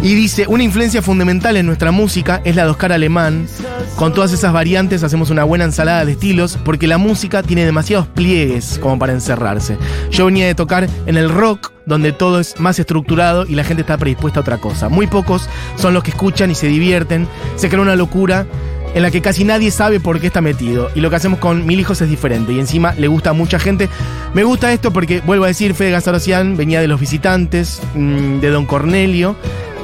Y 0.02 0.16
dice, 0.16 0.46
una 0.48 0.64
influencia 0.64 1.02
fundamental 1.02 1.58
en 1.58 1.66
nuestra 1.66 1.92
música 1.92 2.42
es 2.44 2.56
la 2.56 2.64
de 2.64 2.70
Oscar 2.70 2.92
Alemán. 2.92 3.48
Con 3.96 4.14
todas 4.14 4.32
esas 4.32 4.54
variantes 4.54 5.04
hacemos 5.04 5.32
una 5.32 5.44
buena 5.44 5.66
ensalada 5.66 6.06
de 6.06 6.12
estilos 6.14 6.58
porque 6.64 6.88
la 6.88 6.98
música 6.98 7.42
tiene 7.44 7.66
demasiados 7.66 8.08
pliegues 8.08 8.80
como 8.80 9.00
para 9.00 9.14
encerrarse. 9.14 9.78
Yo 10.12 10.26
venía 10.28 10.46
de 10.46 10.56
tocar 10.56 10.88
en 11.08 11.18
el 11.18 11.30
rock, 11.30 11.72
donde 11.86 12.12
todo 12.12 12.40
es 12.40 12.60
más 12.60 12.80
estructurado 12.80 13.46
y 13.46 13.56
la 13.56 13.64
gente 13.64 13.82
está 13.82 13.98
predispuesta 13.98 14.40
a 14.40 14.42
otra 14.42 14.58
cosa. 14.58 14.88
Muy 14.90 15.08
pocos 15.08 15.50
son 15.78 15.94
los 15.94 16.04
que 16.04 16.12
escuchan 16.12 16.52
y 16.52 16.56
se 16.56 16.68
divierten. 16.68 17.28
Se 17.56 17.70
crea 17.70 17.82
una 17.82 17.96
locura 17.96 18.46
en 18.94 19.01
la 19.01 19.12
que 19.12 19.22
casi 19.22 19.44
nadie 19.44 19.72
sabe 19.72 20.00
por 20.00 20.20
qué 20.20 20.27
está 20.27 20.41
metido. 20.41 20.89
Y 20.96 21.01
lo 21.01 21.10
que 21.10 21.15
hacemos 21.17 21.39
con 21.39 21.65
Mil 21.65 21.79
Hijos 21.79 22.01
es 22.01 22.10
diferente. 22.10 22.53
Y 22.53 22.60
encima 22.60 22.94
le 22.94 23.08
gusta 23.08 23.32
a 23.32 23.34
mucha 23.34 23.60
gente. 23.60 23.89
Me 24.34 24.44
gusta 24.44 24.74
esto 24.74 24.91
porque, 24.91 25.22
vuelvo 25.22 25.46
a 25.46 25.48
decir, 25.48 25.74
Fede 25.74 25.91
Gazarocian 25.91 26.58
venía 26.58 26.82
de 26.82 26.88
Los 26.88 27.00
Visitantes, 27.00 27.82
mm, 27.96 28.39
de 28.39 28.50
Don 28.50 28.65
Cornelio. 28.65 29.36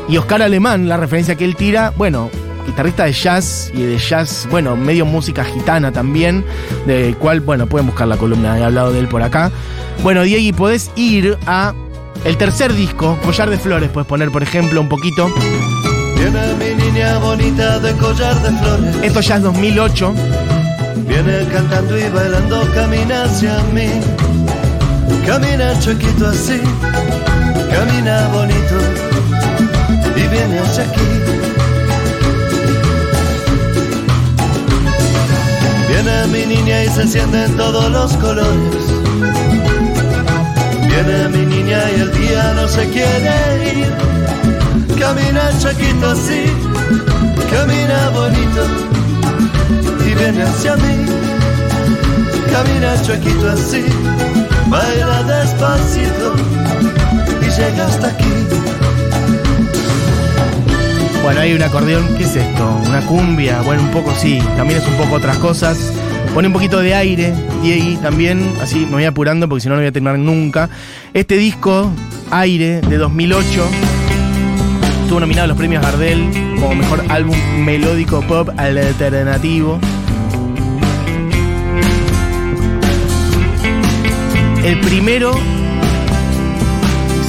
Y 0.10 0.17
Oscar 0.17 0.41
Alemán, 0.41 0.89
la 0.89 0.98
referencia 0.98 1.36
que 1.36 1.45
él 1.45 1.55
tira, 1.55 1.93
bueno, 1.95 2.29
guitarrista 2.65 3.05
de 3.05 3.13
jazz 3.13 3.72
y 3.74 3.81
de 3.83 3.98
jazz, 3.98 4.48
bueno, 4.50 4.75
medio 4.75 5.05
música 5.05 5.43
gitana 5.43 5.91
también, 5.91 6.43
del 6.86 7.15
cual, 7.17 7.39
bueno, 7.41 7.67
pueden 7.67 7.88
buscar 7.88 8.07
la 8.07 8.17
columna, 8.17 8.57
he 8.57 8.63
hablado 8.63 8.91
de 8.91 9.00
él 9.00 9.07
por 9.07 9.22
acá. 9.22 9.51
Bueno, 10.01 10.24
Diego, 10.24 10.57
podés 10.57 10.91
ir 10.95 11.38
a 11.45 11.74
el 12.25 12.38
tercer 12.38 12.74
disco, 12.74 13.17
Collar 13.24 13.50
de 13.50 13.57
Flores, 13.57 13.89
puedes 13.89 14.07
poner, 14.07 14.31
por 14.31 14.43
ejemplo, 14.43 14.79
un 14.79 14.89
poquito. 14.89 15.29
Viene 16.24 16.53
mi 16.53 16.74
niña 16.82 17.20
bonita 17.20 17.80
de 17.80 17.92
collar 17.98 18.34
de 18.44 18.50
flores. 18.51 18.96
Esto 19.03 19.20
ya 19.20 19.36
es 19.36 19.44
2008. 19.44 20.13
Viene 21.06 21.46
cantando 21.51 21.98
y 21.98 22.08
bailando, 22.08 22.65
camina 22.74 23.24
hacia 23.24 23.58
mí. 23.74 23.89
Camina 25.25 25.77
chiquito 25.80 26.27
así, 26.27 26.62
camina 27.74 28.30
bonito 28.30 28.75
y 30.15 30.27
viene 30.30 30.60
hacia 30.60 30.84
aquí. 30.86 31.01
Viene 35.89 36.27
mi 36.27 36.56
niña 36.56 36.86
y 36.86 36.88
se 36.88 37.01
encienden 37.01 37.58
todos 37.58 37.92
los 37.92 38.13
colores. 38.13 38.86
Viene 40.88 41.27
mi 41.27 41.46
niña 41.53 41.82
y 41.98 42.00
el 42.00 42.12
día 42.13 42.53
no 42.56 42.65
se 42.70 42.88
quiere 42.92 43.74
ir. 43.77 44.52
Camina 45.00 45.50
chiquito 45.59 46.09
así, 46.09 46.43
camina 47.51 48.09
bonito 48.09 48.65
y 50.05 50.13
viene 50.13 50.43
hacia 50.43 50.75
mí. 50.77 51.05
Camina 52.51 53.01
chuequito 53.01 53.50
así, 53.50 53.83
baila 54.67 55.23
despacito 55.23 56.35
y 57.41 57.45
llega 57.45 57.88
hasta 57.88 58.07
aquí. 58.07 58.33
Bueno, 61.23 61.39
hay 61.41 61.53
un 61.53 61.63
acordeón, 61.63 62.15
¿qué 62.17 62.23
es 62.23 62.35
esto? 62.35 62.81
¿Una 62.88 63.01
cumbia? 63.05 63.62
Bueno, 63.62 63.81
un 63.83 63.91
poco 63.91 64.13
sí, 64.19 64.41
también 64.57 64.81
es 64.81 64.88
un 64.88 64.95
poco 64.95 65.15
otras 65.15 65.38
cosas. 65.38 65.77
Pone 66.33 66.47
un 66.47 66.53
poquito 66.53 66.79
de 66.79 66.95
aire, 66.95 67.33
Diego, 67.62 68.01
también, 68.01 68.53
así 68.62 68.85
me 68.85 68.93
voy 68.93 69.05
apurando 69.05 69.47
porque 69.47 69.62
si 69.62 69.69
no 69.69 69.75
no 69.75 69.81
voy 69.81 69.88
a 69.88 69.91
terminar 69.91 70.17
nunca. 70.17 70.69
Este 71.13 71.38
disco, 71.38 71.91
Aire, 72.31 72.81
de 72.81 72.97
2008, 72.97 73.69
estuvo 75.13 75.27
nominado 75.27 75.43
a 75.43 75.48
los 75.50 75.58
premios 75.58 75.84
Gardel 75.84 76.27
como 76.60 76.74
mejor 76.74 77.03
álbum 77.10 77.38
melódico 77.63 78.22
pop 78.22 78.50
alternativo. 78.58 79.79
El 84.63 84.79
primero 84.79 85.39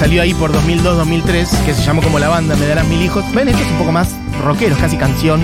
salió 0.00 0.22
ahí 0.22 0.32
por 0.32 0.50
2002-2003, 0.50 1.64
que 1.66 1.74
se 1.74 1.82
llamó 1.82 2.00
como 2.00 2.18
La 2.18 2.28
Banda, 2.28 2.56
Me 2.56 2.66
Darás 2.66 2.88
Mil 2.88 3.02
Hijos. 3.02 3.22
Ven, 3.34 3.48
esto 3.48 3.60
es 3.62 3.70
un 3.72 3.76
poco 3.76 3.92
más 3.92 4.16
rockero, 4.42 4.74
es 4.74 4.80
casi 4.80 4.96
canción. 4.96 5.42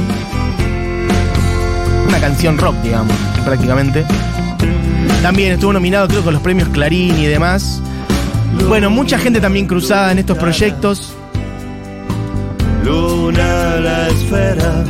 Una 2.09 2.21
canción 2.21 2.57
rock, 2.57 2.77
digamos, 2.77 3.15
prácticamente. 3.45 4.07
También 5.21 5.53
estuvo 5.53 5.75
nominado, 5.75 6.09
creo, 6.09 6.23
con 6.23 6.33
los 6.33 6.43
premios 6.43 6.71
Clarín 6.71 7.19
y 7.19 7.27
demás. 7.27 7.83
Bueno, 8.67 8.89
mucha 8.89 9.19
gente 9.19 9.43
también 9.43 9.67
cruzada 9.67 10.11
en 10.11 10.21
estos 10.21 10.39
proyectos. 10.39 11.19
Luna 13.31 13.77
la 13.77 14.09
esfera, 14.09 14.85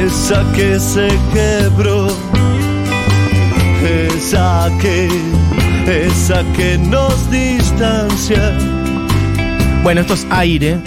esa 0.00 0.44
que 0.52 0.78
se 0.78 1.08
quebró, 1.32 2.06
esa 3.82 4.70
que, 4.80 5.08
esa 5.88 6.44
que 6.56 6.78
nos 6.78 7.28
distancia. 7.32 8.56
Bueno, 9.82 10.02
esto 10.02 10.14
es 10.14 10.24
aire. 10.30 10.78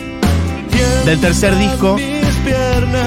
Del 1.05 1.19
tercer 1.19 1.57
disco. 1.57 1.97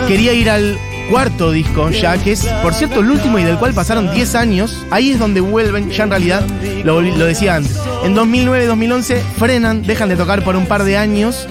Quería 0.06 0.34
ir 0.34 0.50
al 0.50 0.76
cuarto 1.08 1.52
disco 1.52 1.88
ya, 1.90 2.18
que 2.18 2.32
es, 2.32 2.44
por 2.62 2.74
cierto, 2.74 3.00
el 3.00 3.10
último 3.10 3.38
y 3.38 3.44
del 3.44 3.56
cual 3.56 3.72
pasaron 3.72 4.12
10 4.12 4.34
años. 4.34 4.84
Ahí 4.90 5.12
es 5.12 5.18
donde 5.18 5.40
vuelven, 5.40 5.90
ya 5.90 6.04
en 6.04 6.10
realidad, 6.10 6.46
lo, 6.84 7.00
lo 7.00 7.24
decía 7.24 7.56
antes. 7.56 7.78
En 8.04 8.14
2009-2011 8.14 9.20
frenan, 9.38 9.82
dejan 9.82 10.10
de 10.10 10.16
tocar 10.16 10.44
por 10.44 10.54
un 10.54 10.66
par 10.66 10.84
de 10.84 10.98
años. 10.98 11.48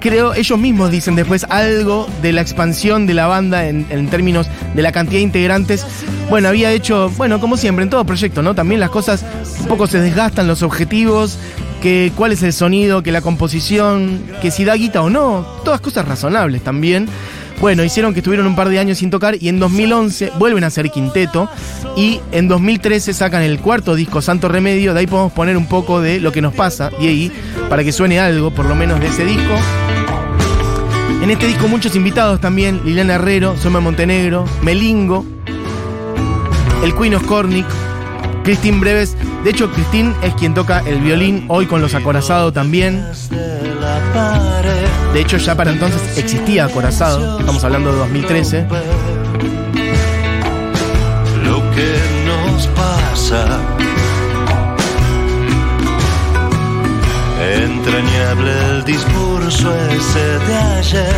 Creo, 0.00 0.34
ellos 0.34 0.58
mismos 0.58 0.90
dicen 0.90 1.16
después 1.16 1.44
algo 1.44 2.06
de 2.22 2.32
la 2.32 2.40
expansión 2.40 3.06
de 3.06 3.14
la 3.14 3.26
banda 3.26 3.66
en, 3.66 4.08
términos 4.08 4.46
de 4.74 4.82
la 4.82 4.92
cantidad 4.92 5.18
de 5.18 5.22
integrantes. 5.22 5.84
Bueno, 6.30 6.48
había 6.48 6.70
hecho, 6.72 7.10
bueno, 7.16 7.40
como 7.40 7.56
siempre, 7.56 7.82
en 7.82 7.90
todo 7.90 8.04
proyecto, 8.04 8.42
¿no? 8.42 8.54
También 8.54 8.80
las 8.80 8.90
cosas 8.90 9.24
un 9.60 9.66
poco 9.66 9.86
se 9.86 10.00
desgastan, 10.00 10.46
los 10.46 10.62
objetivos, 10.62 11.38
que 11.82 12.12
cuál 12.14 12.32
es 12.32 12.42
el 12.42 12.52
sonido, 12.52 13.02
que 13.02 13.12
la 13.12 13.20
composición, 13.20 14.22
que 14.40 14.50
si 14.50 14.64
da 14.64 14.74
guita 14.74 15.02
o 15.02 15.10
no, 15.10 15.46
todas 15.64 15.80
cosas 15.80 16.06
razonables 16.06 16.62
también. 16.62 17.08
Bueno, 17.60 17.82
hicieron 17.82 18.12
que 18.12 18.20
estuvieron 18.20 18.46
un 18.46 18.54
par 18.54 18.68
de 18.68 18.78
años 18.78 18.98
sin 18.98 19.10
tocar 19.10 19.36
y 19.40 19.48
en 19.48 19.58
2011 19.58 20.32
vuelven 20.38 20.62
a 20.62 20.70
ser 20.70 20.90
quinteto 20.90 21.48
y 21.96 22.20
en 22.30 22.46
2013 22.46 23.12
sacan 23.12 23.42
el 23.42 23.58
cuarto 23.58 23.96
disco 23.96 24.22
Santo 24.22 24.48
Remedio, 24.48 24.94
de 24.94 25.00
ahí 25.00 25.06
podemos 25.08 25.32
poner 25.32 25.56
un 25.56 25.66
poco 25.66 26.00
de 26.00 26.20
lo 26.20 26.30
que 26.30 26.40
nos 26.40 26.54
pasa, 26.54 26.90
Diego, 27.00 27.34
para 27.68 27.82
que 27.82 27.90
suene 27.90 28.20
algo 28.20 28.52
por 28.52 28.66
lo 28.66 28.76
menos 28.76 29.00
de 29.00 29.08
ese 29.08 29.24
disco. 29.24 29.54
En 31.20 31.30
este 31.30 31.48
disco 31.48 31.66
muchos 31.66 31.96
invitados 31.96 32.40
también, 32.40 32.80
Liliana 32.84 33.14
Herrero, 33.14 33.56
Soma 33.56 33.80
Montenegro, 33.80 34.44
Melingo, 34.62 35.26
el 36.84 36.94
Queen 36.94 37.16
Oscornic, 37.16 37.66
Cristín 38.44 38.78
Breves. 38.80 39.16
De 39.42 39.50
hecho, 39.50 39.70
Cristín 39.72 40.14
es 40.22 40.32
quien 40.34 40.54
toca 40.54 40.80
el 40.86 41.00
violín 41.00 41.44
hoy 41.48 41.66
con 41.66 41.82
los 41.82 41.94
acorazados 41.94 42.54
también. 42.54 43.04
De 45.12 45.20
hecho, 45.20 45.36
ya 45.38 45.54
para 45.54 45.72
entonces 45.72 46.00
existía 46.18 46.66
acorazado. 46.66 47.40
Estamos 47.40 47.64
hablando 47.64 47.92
de 47.92 47.98
2013. 47.98 48.66
Lo 51.44 51.70
que 51.70 51.94
nos 52.26 52.66
pasa. 52.68 53.60
Entrañable 57.40 58.52
el 58.70 58.84
discurso 58.84 59.74
ese 59.90 60.38
de 60.46 60.54
ayer. 60.56 61.16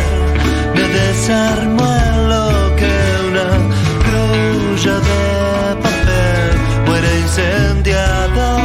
Me 0.73 0.87
desarmó 0.87 1.93
lo 2.27 2.75
que 2.77 2.91
una 3.29 3.47
grulla 4.07 4.99
de 4.99 5.75
papel 5.81 6.87
muere 6.87 7.19
incendiado. 7.19 8.59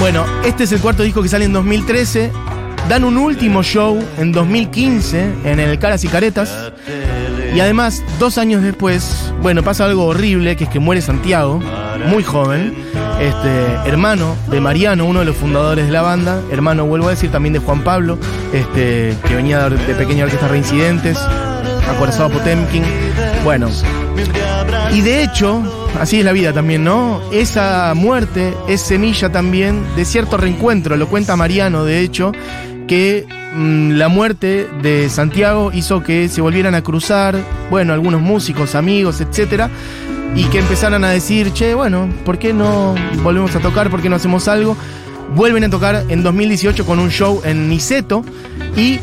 Bueno, 0.00 0.24
este 0.44 0.64
es 0.64 0.72
el 0.72 0.80
cuarto 0.80 1.02
disco 1.04 1.22
que 1.22 1.28
sale 1.28 1.44
en 1.44 1.52
2013. 1.52 2.32
Dan 2.88 3.04
un 3.04 3.16
último 3.16 3.62
show 3.62 3.98
en 4.18 4.32
2015 4.32 5.32
en 5.44 5.58
el 5.58 5.78
Caras 5.78 6.04
y 6.04 6.08
Caretas. 6.08 6.72
Y 7.54 7.60
además, 7.60 8.02
dos 8.18 8.36
años 8.36 8.62
después, 8.62 9.32
bueno, 9.40 9.62
pasa 9.62 9.84
algo 9.86 10.06
horrible, 10.06 10.56
que 10.56 10.64
es 10.64 10.70
que 10.70 10.80
muere 10.80 11.00
Santiago, 11.00 11.60
muy 12.08 12.22
joven, 12.22 12.74
este, 13.20 13.88
hermano 13.88 14.36
de 14.50 14.60
Mariano, 14.60 15.06
uno 15.06 15.20
de 15.20 15.24
los 15.24 15.36
fundadores 15.36 15.86
de 15.86 15.92
la 15.92 16.02
banda, 16.02 16.42
hermano, 16.50 16.84
vuelvo 16.84 17.06
a 17.06 17.10
decir, 17.10 17.30
también 17.30 17.52
de 17.52 17.60
Juan 17.60 17.82
Pablo, 17.82 18.18
este, 18.52 19.16
que 19.26 19.36
venía 19.36 19.68
de, 19.70 19.94
pequeña 19.94 20.24
orquesta 20.24 20.48
Reincidentes, 20.48 21.16
acorazado 21.88 22.30
Potemkin. 22.30 22.82
Bueno, 23.44 23.70
y 24.92 25.00
de 25.00 25.22
hecho, 25.22 25.62
así 26.00 26.18
es 26.18 26.24
la 26.24 26.32
vida 26.32 26.52
también, 26.52 26.84
¿no? 26.84 27.20
Esa 27.32 27.92
muerte 27.94 28.52
es 28.68 28.80
semilla 28.80 29.30
también 29.30 29.84
de 29.96 30.04
cierto 30.04 30.36
reencuentro, 30.36 30.96
lo 30.96 31.08
cuenta 31.08 31.36
Mariano, 31.36 31.84
de 31.84 32.00
hecho, 32.00 32.32
que 32.86 33.26
mmm, 33.54 33.92
la 33.92 34.08
muerte 34.08 34.68
de 34.82 35.08
Santiago 35.08 35.70
hizo 35.72 36.02
que 36.02 36.28
se 36.28 36.40
volvieran 36.40 36.74
a 36.74 36.82
cruzar, 36.82 37.36
bueno, 37.70 37.92
algunos 37.92 38.20
músicos, 38.20 38.74
amigos, 38.74 39.20
etcétera, 39.20 39.70
y 40.34 40.44
que 40.44 40.58
empezaran 40.58 41.04
a 41.04 41.10
decir, 41.10 41.52
che, 41.52 41.74
bueno, 41.74 42.08
¿por 42.24 42.38
qué 42.38 42.52
no 42.52 42.94
volvemos 43.22 43.54
a 43.54 43.60
tocar? 43.60 43.90
¿Por 43.90 44.02
qué 44.02 44.08
no 44.08 44.16
hacemos 44.16 44.48
algo? 44.48 44.76
Vuelven 45.34 45.64
a 45.64 45.70
tocar 45.70 46.04
en 46.08 46.22
2018 46.22 46.84
con 46.84 46.98
un 46.98 47.10
show 47.10 47.40
en 47.44 47.68
Niceto 47.68 48.24
y 48.76 48.98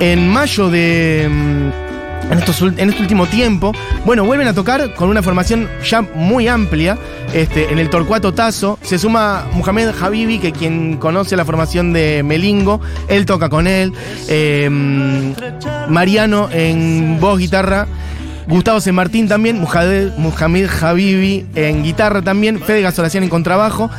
en 0.00 0.28
mayo 0.28 0.70
de. 0.70 1.28
mm, 1.30 1.83
En, 2.30 2.38
estos, 2.38 2.62
en 2.62 2.90
este 2.90 3.02
último 3.02 3.26
tiempo, 3.26 3.72
bueno, 4.04 4.24
vuelven 4.24 4.48
a 4.48 4.54
tocar 4.54 4.94
con 4.94 5.08
una 5.08 5.22
formación 5.22 5.68
ya 5.84 6.02
muy 6.02 6.48
amplia. 6.48 6.98
Este, 7.32 7.72
en 7.72 7.78
el 7.78 7.90
Torcuato 7.90 8.32
Tazo 8.32 8.78
se 8.82 8.98
suma 8.98 9.44
Mohamed 9.52 9.90
Habibi, 10.00 10.38
que 10.38 10.52
quien 10.52 10.96
conoce 10.96 11.36
la 11.36 11.44
formación 11.44 11.92
de 11.92 12.22
Melingo, 12.24 12.80
él 13.08 13.26
toca 13.26 13.48
con 13.48 13.66
él. 13.66 13.92
Eh, 14.28 14.68
Mariano 15.88 16.48
en 16.52 17.18
voz, 17.20 17.38
guitarra. 17.38 17.86
Gustavo 18.46 18.80
San 18.80 18.94
Martín 18.94 19.26
también, 19.26 19.58
Mohamed 19.58 20.68
Habibi 20.82 21.46
en 21.54 21.82
guitarra 21.82 22.20
también, 22.20 22.60
Fede 22.60 22.82
Gasolacián 22.82 23.24
en 23.24 23.30
contrabajo. 23.30 23.90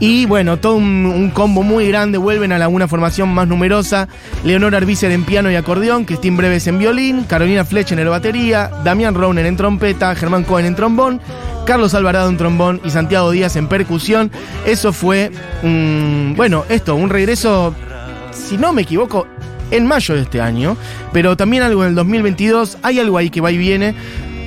Y 0.00 0.26
bueno, 0.26 0.58
todo 0.58 0.76
un, 0.76 1.30
combo 1.32 1.62
muy 1.62 1.88
grande. 1.88 2.18
Vuelven 2.18 2.52
a 2.52 2.58
la 2.58 2.68
una 2.68 2.88
formación 2.88 3.28
más 3.32 3.48
numerosa. 3.48 4.08
Leonor 4.44 4.74
Arbizer 4.74 5.10
en 5.12 5.24
piano 5.24 5.50
y 5.50 5.56
acordeón, 5.56 6.04
Cristín 6.04 6.36
Breves 6.36 6.66
en 6.66 6.78
violín, 6.78 7.24
Carolina 7.24 7.64
Fletcher 7.64 7.98
en 7.98 8.10
batería, 8.10 8.70
Damián 8.84 9.14
Rauner 9.14 9.46
en 9.46 9.56
trompeta, 9.56 10.14
Germán 10.14 10.44
Cohen 10.44 10.66
en 10.66 10.74
trombón, 10.74 11.20
Carlos 11.64 11.94
Alvarado 11.94 12.28
en 12.28 12.36
trombón 12.36 12.80
y 12.84 12.90
Santiago 12.90 13.30
Díaz 13.30 13.56
en 13.56 13.68
percusión. 13.68 14.30
Eso 14.66 14.92
fue, 14.92 15.30
bueno, 15.62 16.64
esto, 16.68 16.96
un 16.96 17.10
regreso, 17.10 17.74
si 18.32 18.56
no 18.58 18.72
me 18.72 18.82
equivoco, 18.82 19.26
en 19.70 19.86
mayo 19.86 20.14
de 20.14 20.22
este 20.22 20.40
año. 20.40 20.76
Pero 21.12 21.36
también 21.36 21.62
algo 21.62 21.82
en 21.82 21.90
el 21.90 21.94
2022. 21.94 22.78
Hay 22.82 22.98
algo 22.98 23.18
ahí 23.18 23.30
que 23.30 23.40
va 23.40 23.50
y 23.52 23.58
viene. 23.58 23.94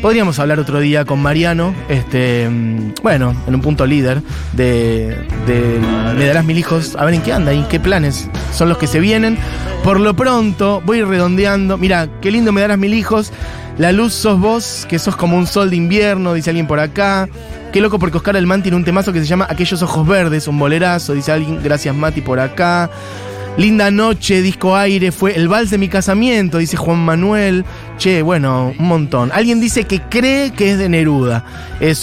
Podríamos 0.01 0.37
hablar 0.39 0.59
otro 0.59 0.79
día 0.79 1.05
con 1.05 1.21
Mariano, 1.21 1.73
este, 1.89 2.47
mm, 2.47 2.93
bueno, 3.01 3.35
en 3.47 3.55
un 3.55 3.61
punto 3.61 3.85
líder 3.85 4.21
de, 4.53 5.17
de 5.47 5.81
Me 6.15 6.25
darás 6.25 6.45
mil 6.45 6.57
hijos, 6.57 6.95
a 6.95 7.03
ver 7.03 7.15
en 7.15 7.21
qué 7.21 7.33
anda 7.33 7.53
y 7.53 7.63
qué 7.63 7.79
planes 7.79 8.29
son 8.53 8.69
los 8.69 8.77
que 8.77 8.87
se 8.87 8.99
vienen. 8.99 9.37
Por 9.83 9.99
lo 9.99 10.15
pronto, 10.15 10.81
voy 10.85 11.01
redondeando. 11.01 11.77
Mira, 11.77 12.09
qué 12.21 12.31
lindo 12.31 12.51
me 12.51 12.61
darás 12.61 12.77
mil 12.77 12.93
hijos. 12.93 13.31
La 13.77 13.91
luz 13.91 14.13
sos 14.13 14.39
vos, 14.39 14.85
que 14.89 14.99
sos 14.99 15.15
como 15.15 15.37
un 15.37 15.47
sol 15.47 15.69
de 15.69 15.75
invierno, 15.75 16.33
dice 16.33 16.49
alguien 16.51 16.67
por 16.67 16.79
acá. 16.79 17.27
Qué 17.71 17.81
loco 17.81 17.99
porque 17.99 18.17
Oscar 18.17 18.35
Alman 18.37 18.63
tiene 18.63 18.77
un 18.77 18.83
temazo 18.83 19.13
que 19.13 19.19
se 19.19 19.25
llama 19.25 19.45
Aquellos 19.49 19.81
ojos 19.81 20.07
verdes, 20.07 20.47
un 20.47 20.57
bolerazo, 20.57 21.13
dice 21.13 21.31
alguien. 21.31 21.59
Gracias 21.63 21.95
Mati 21.95 22.21
por 22.21 22.39
acá. 22.39 22.89
Linda 23.57 23.89
noche, 23.89 24.43
disco 24.43 24.75
aire, 24.75 25.11
fue 25.11 25.35
el 25.35 25.47
vals 25.47 25.71
de 25.71 25.79
mi 25.79 25.87
casamiento, 25.87 26.59
dice 26.59 26.77
Juan 26.77 26.99
Manuel. 26.99 27.65
Che, 27.97 28.21
bueno, 28.21 28.73
un 28.77 28.87
montón. 28.87 29.31
Alguien 29.33 29.59
dice 29.59 29.85
que 29.85 29.99
cree 29.99 30.51
que 30.51 30.71
es 30.71 30.77
de 30.77 30.89
Neruda. 30.89 31.43
Eso. 31.79 31.95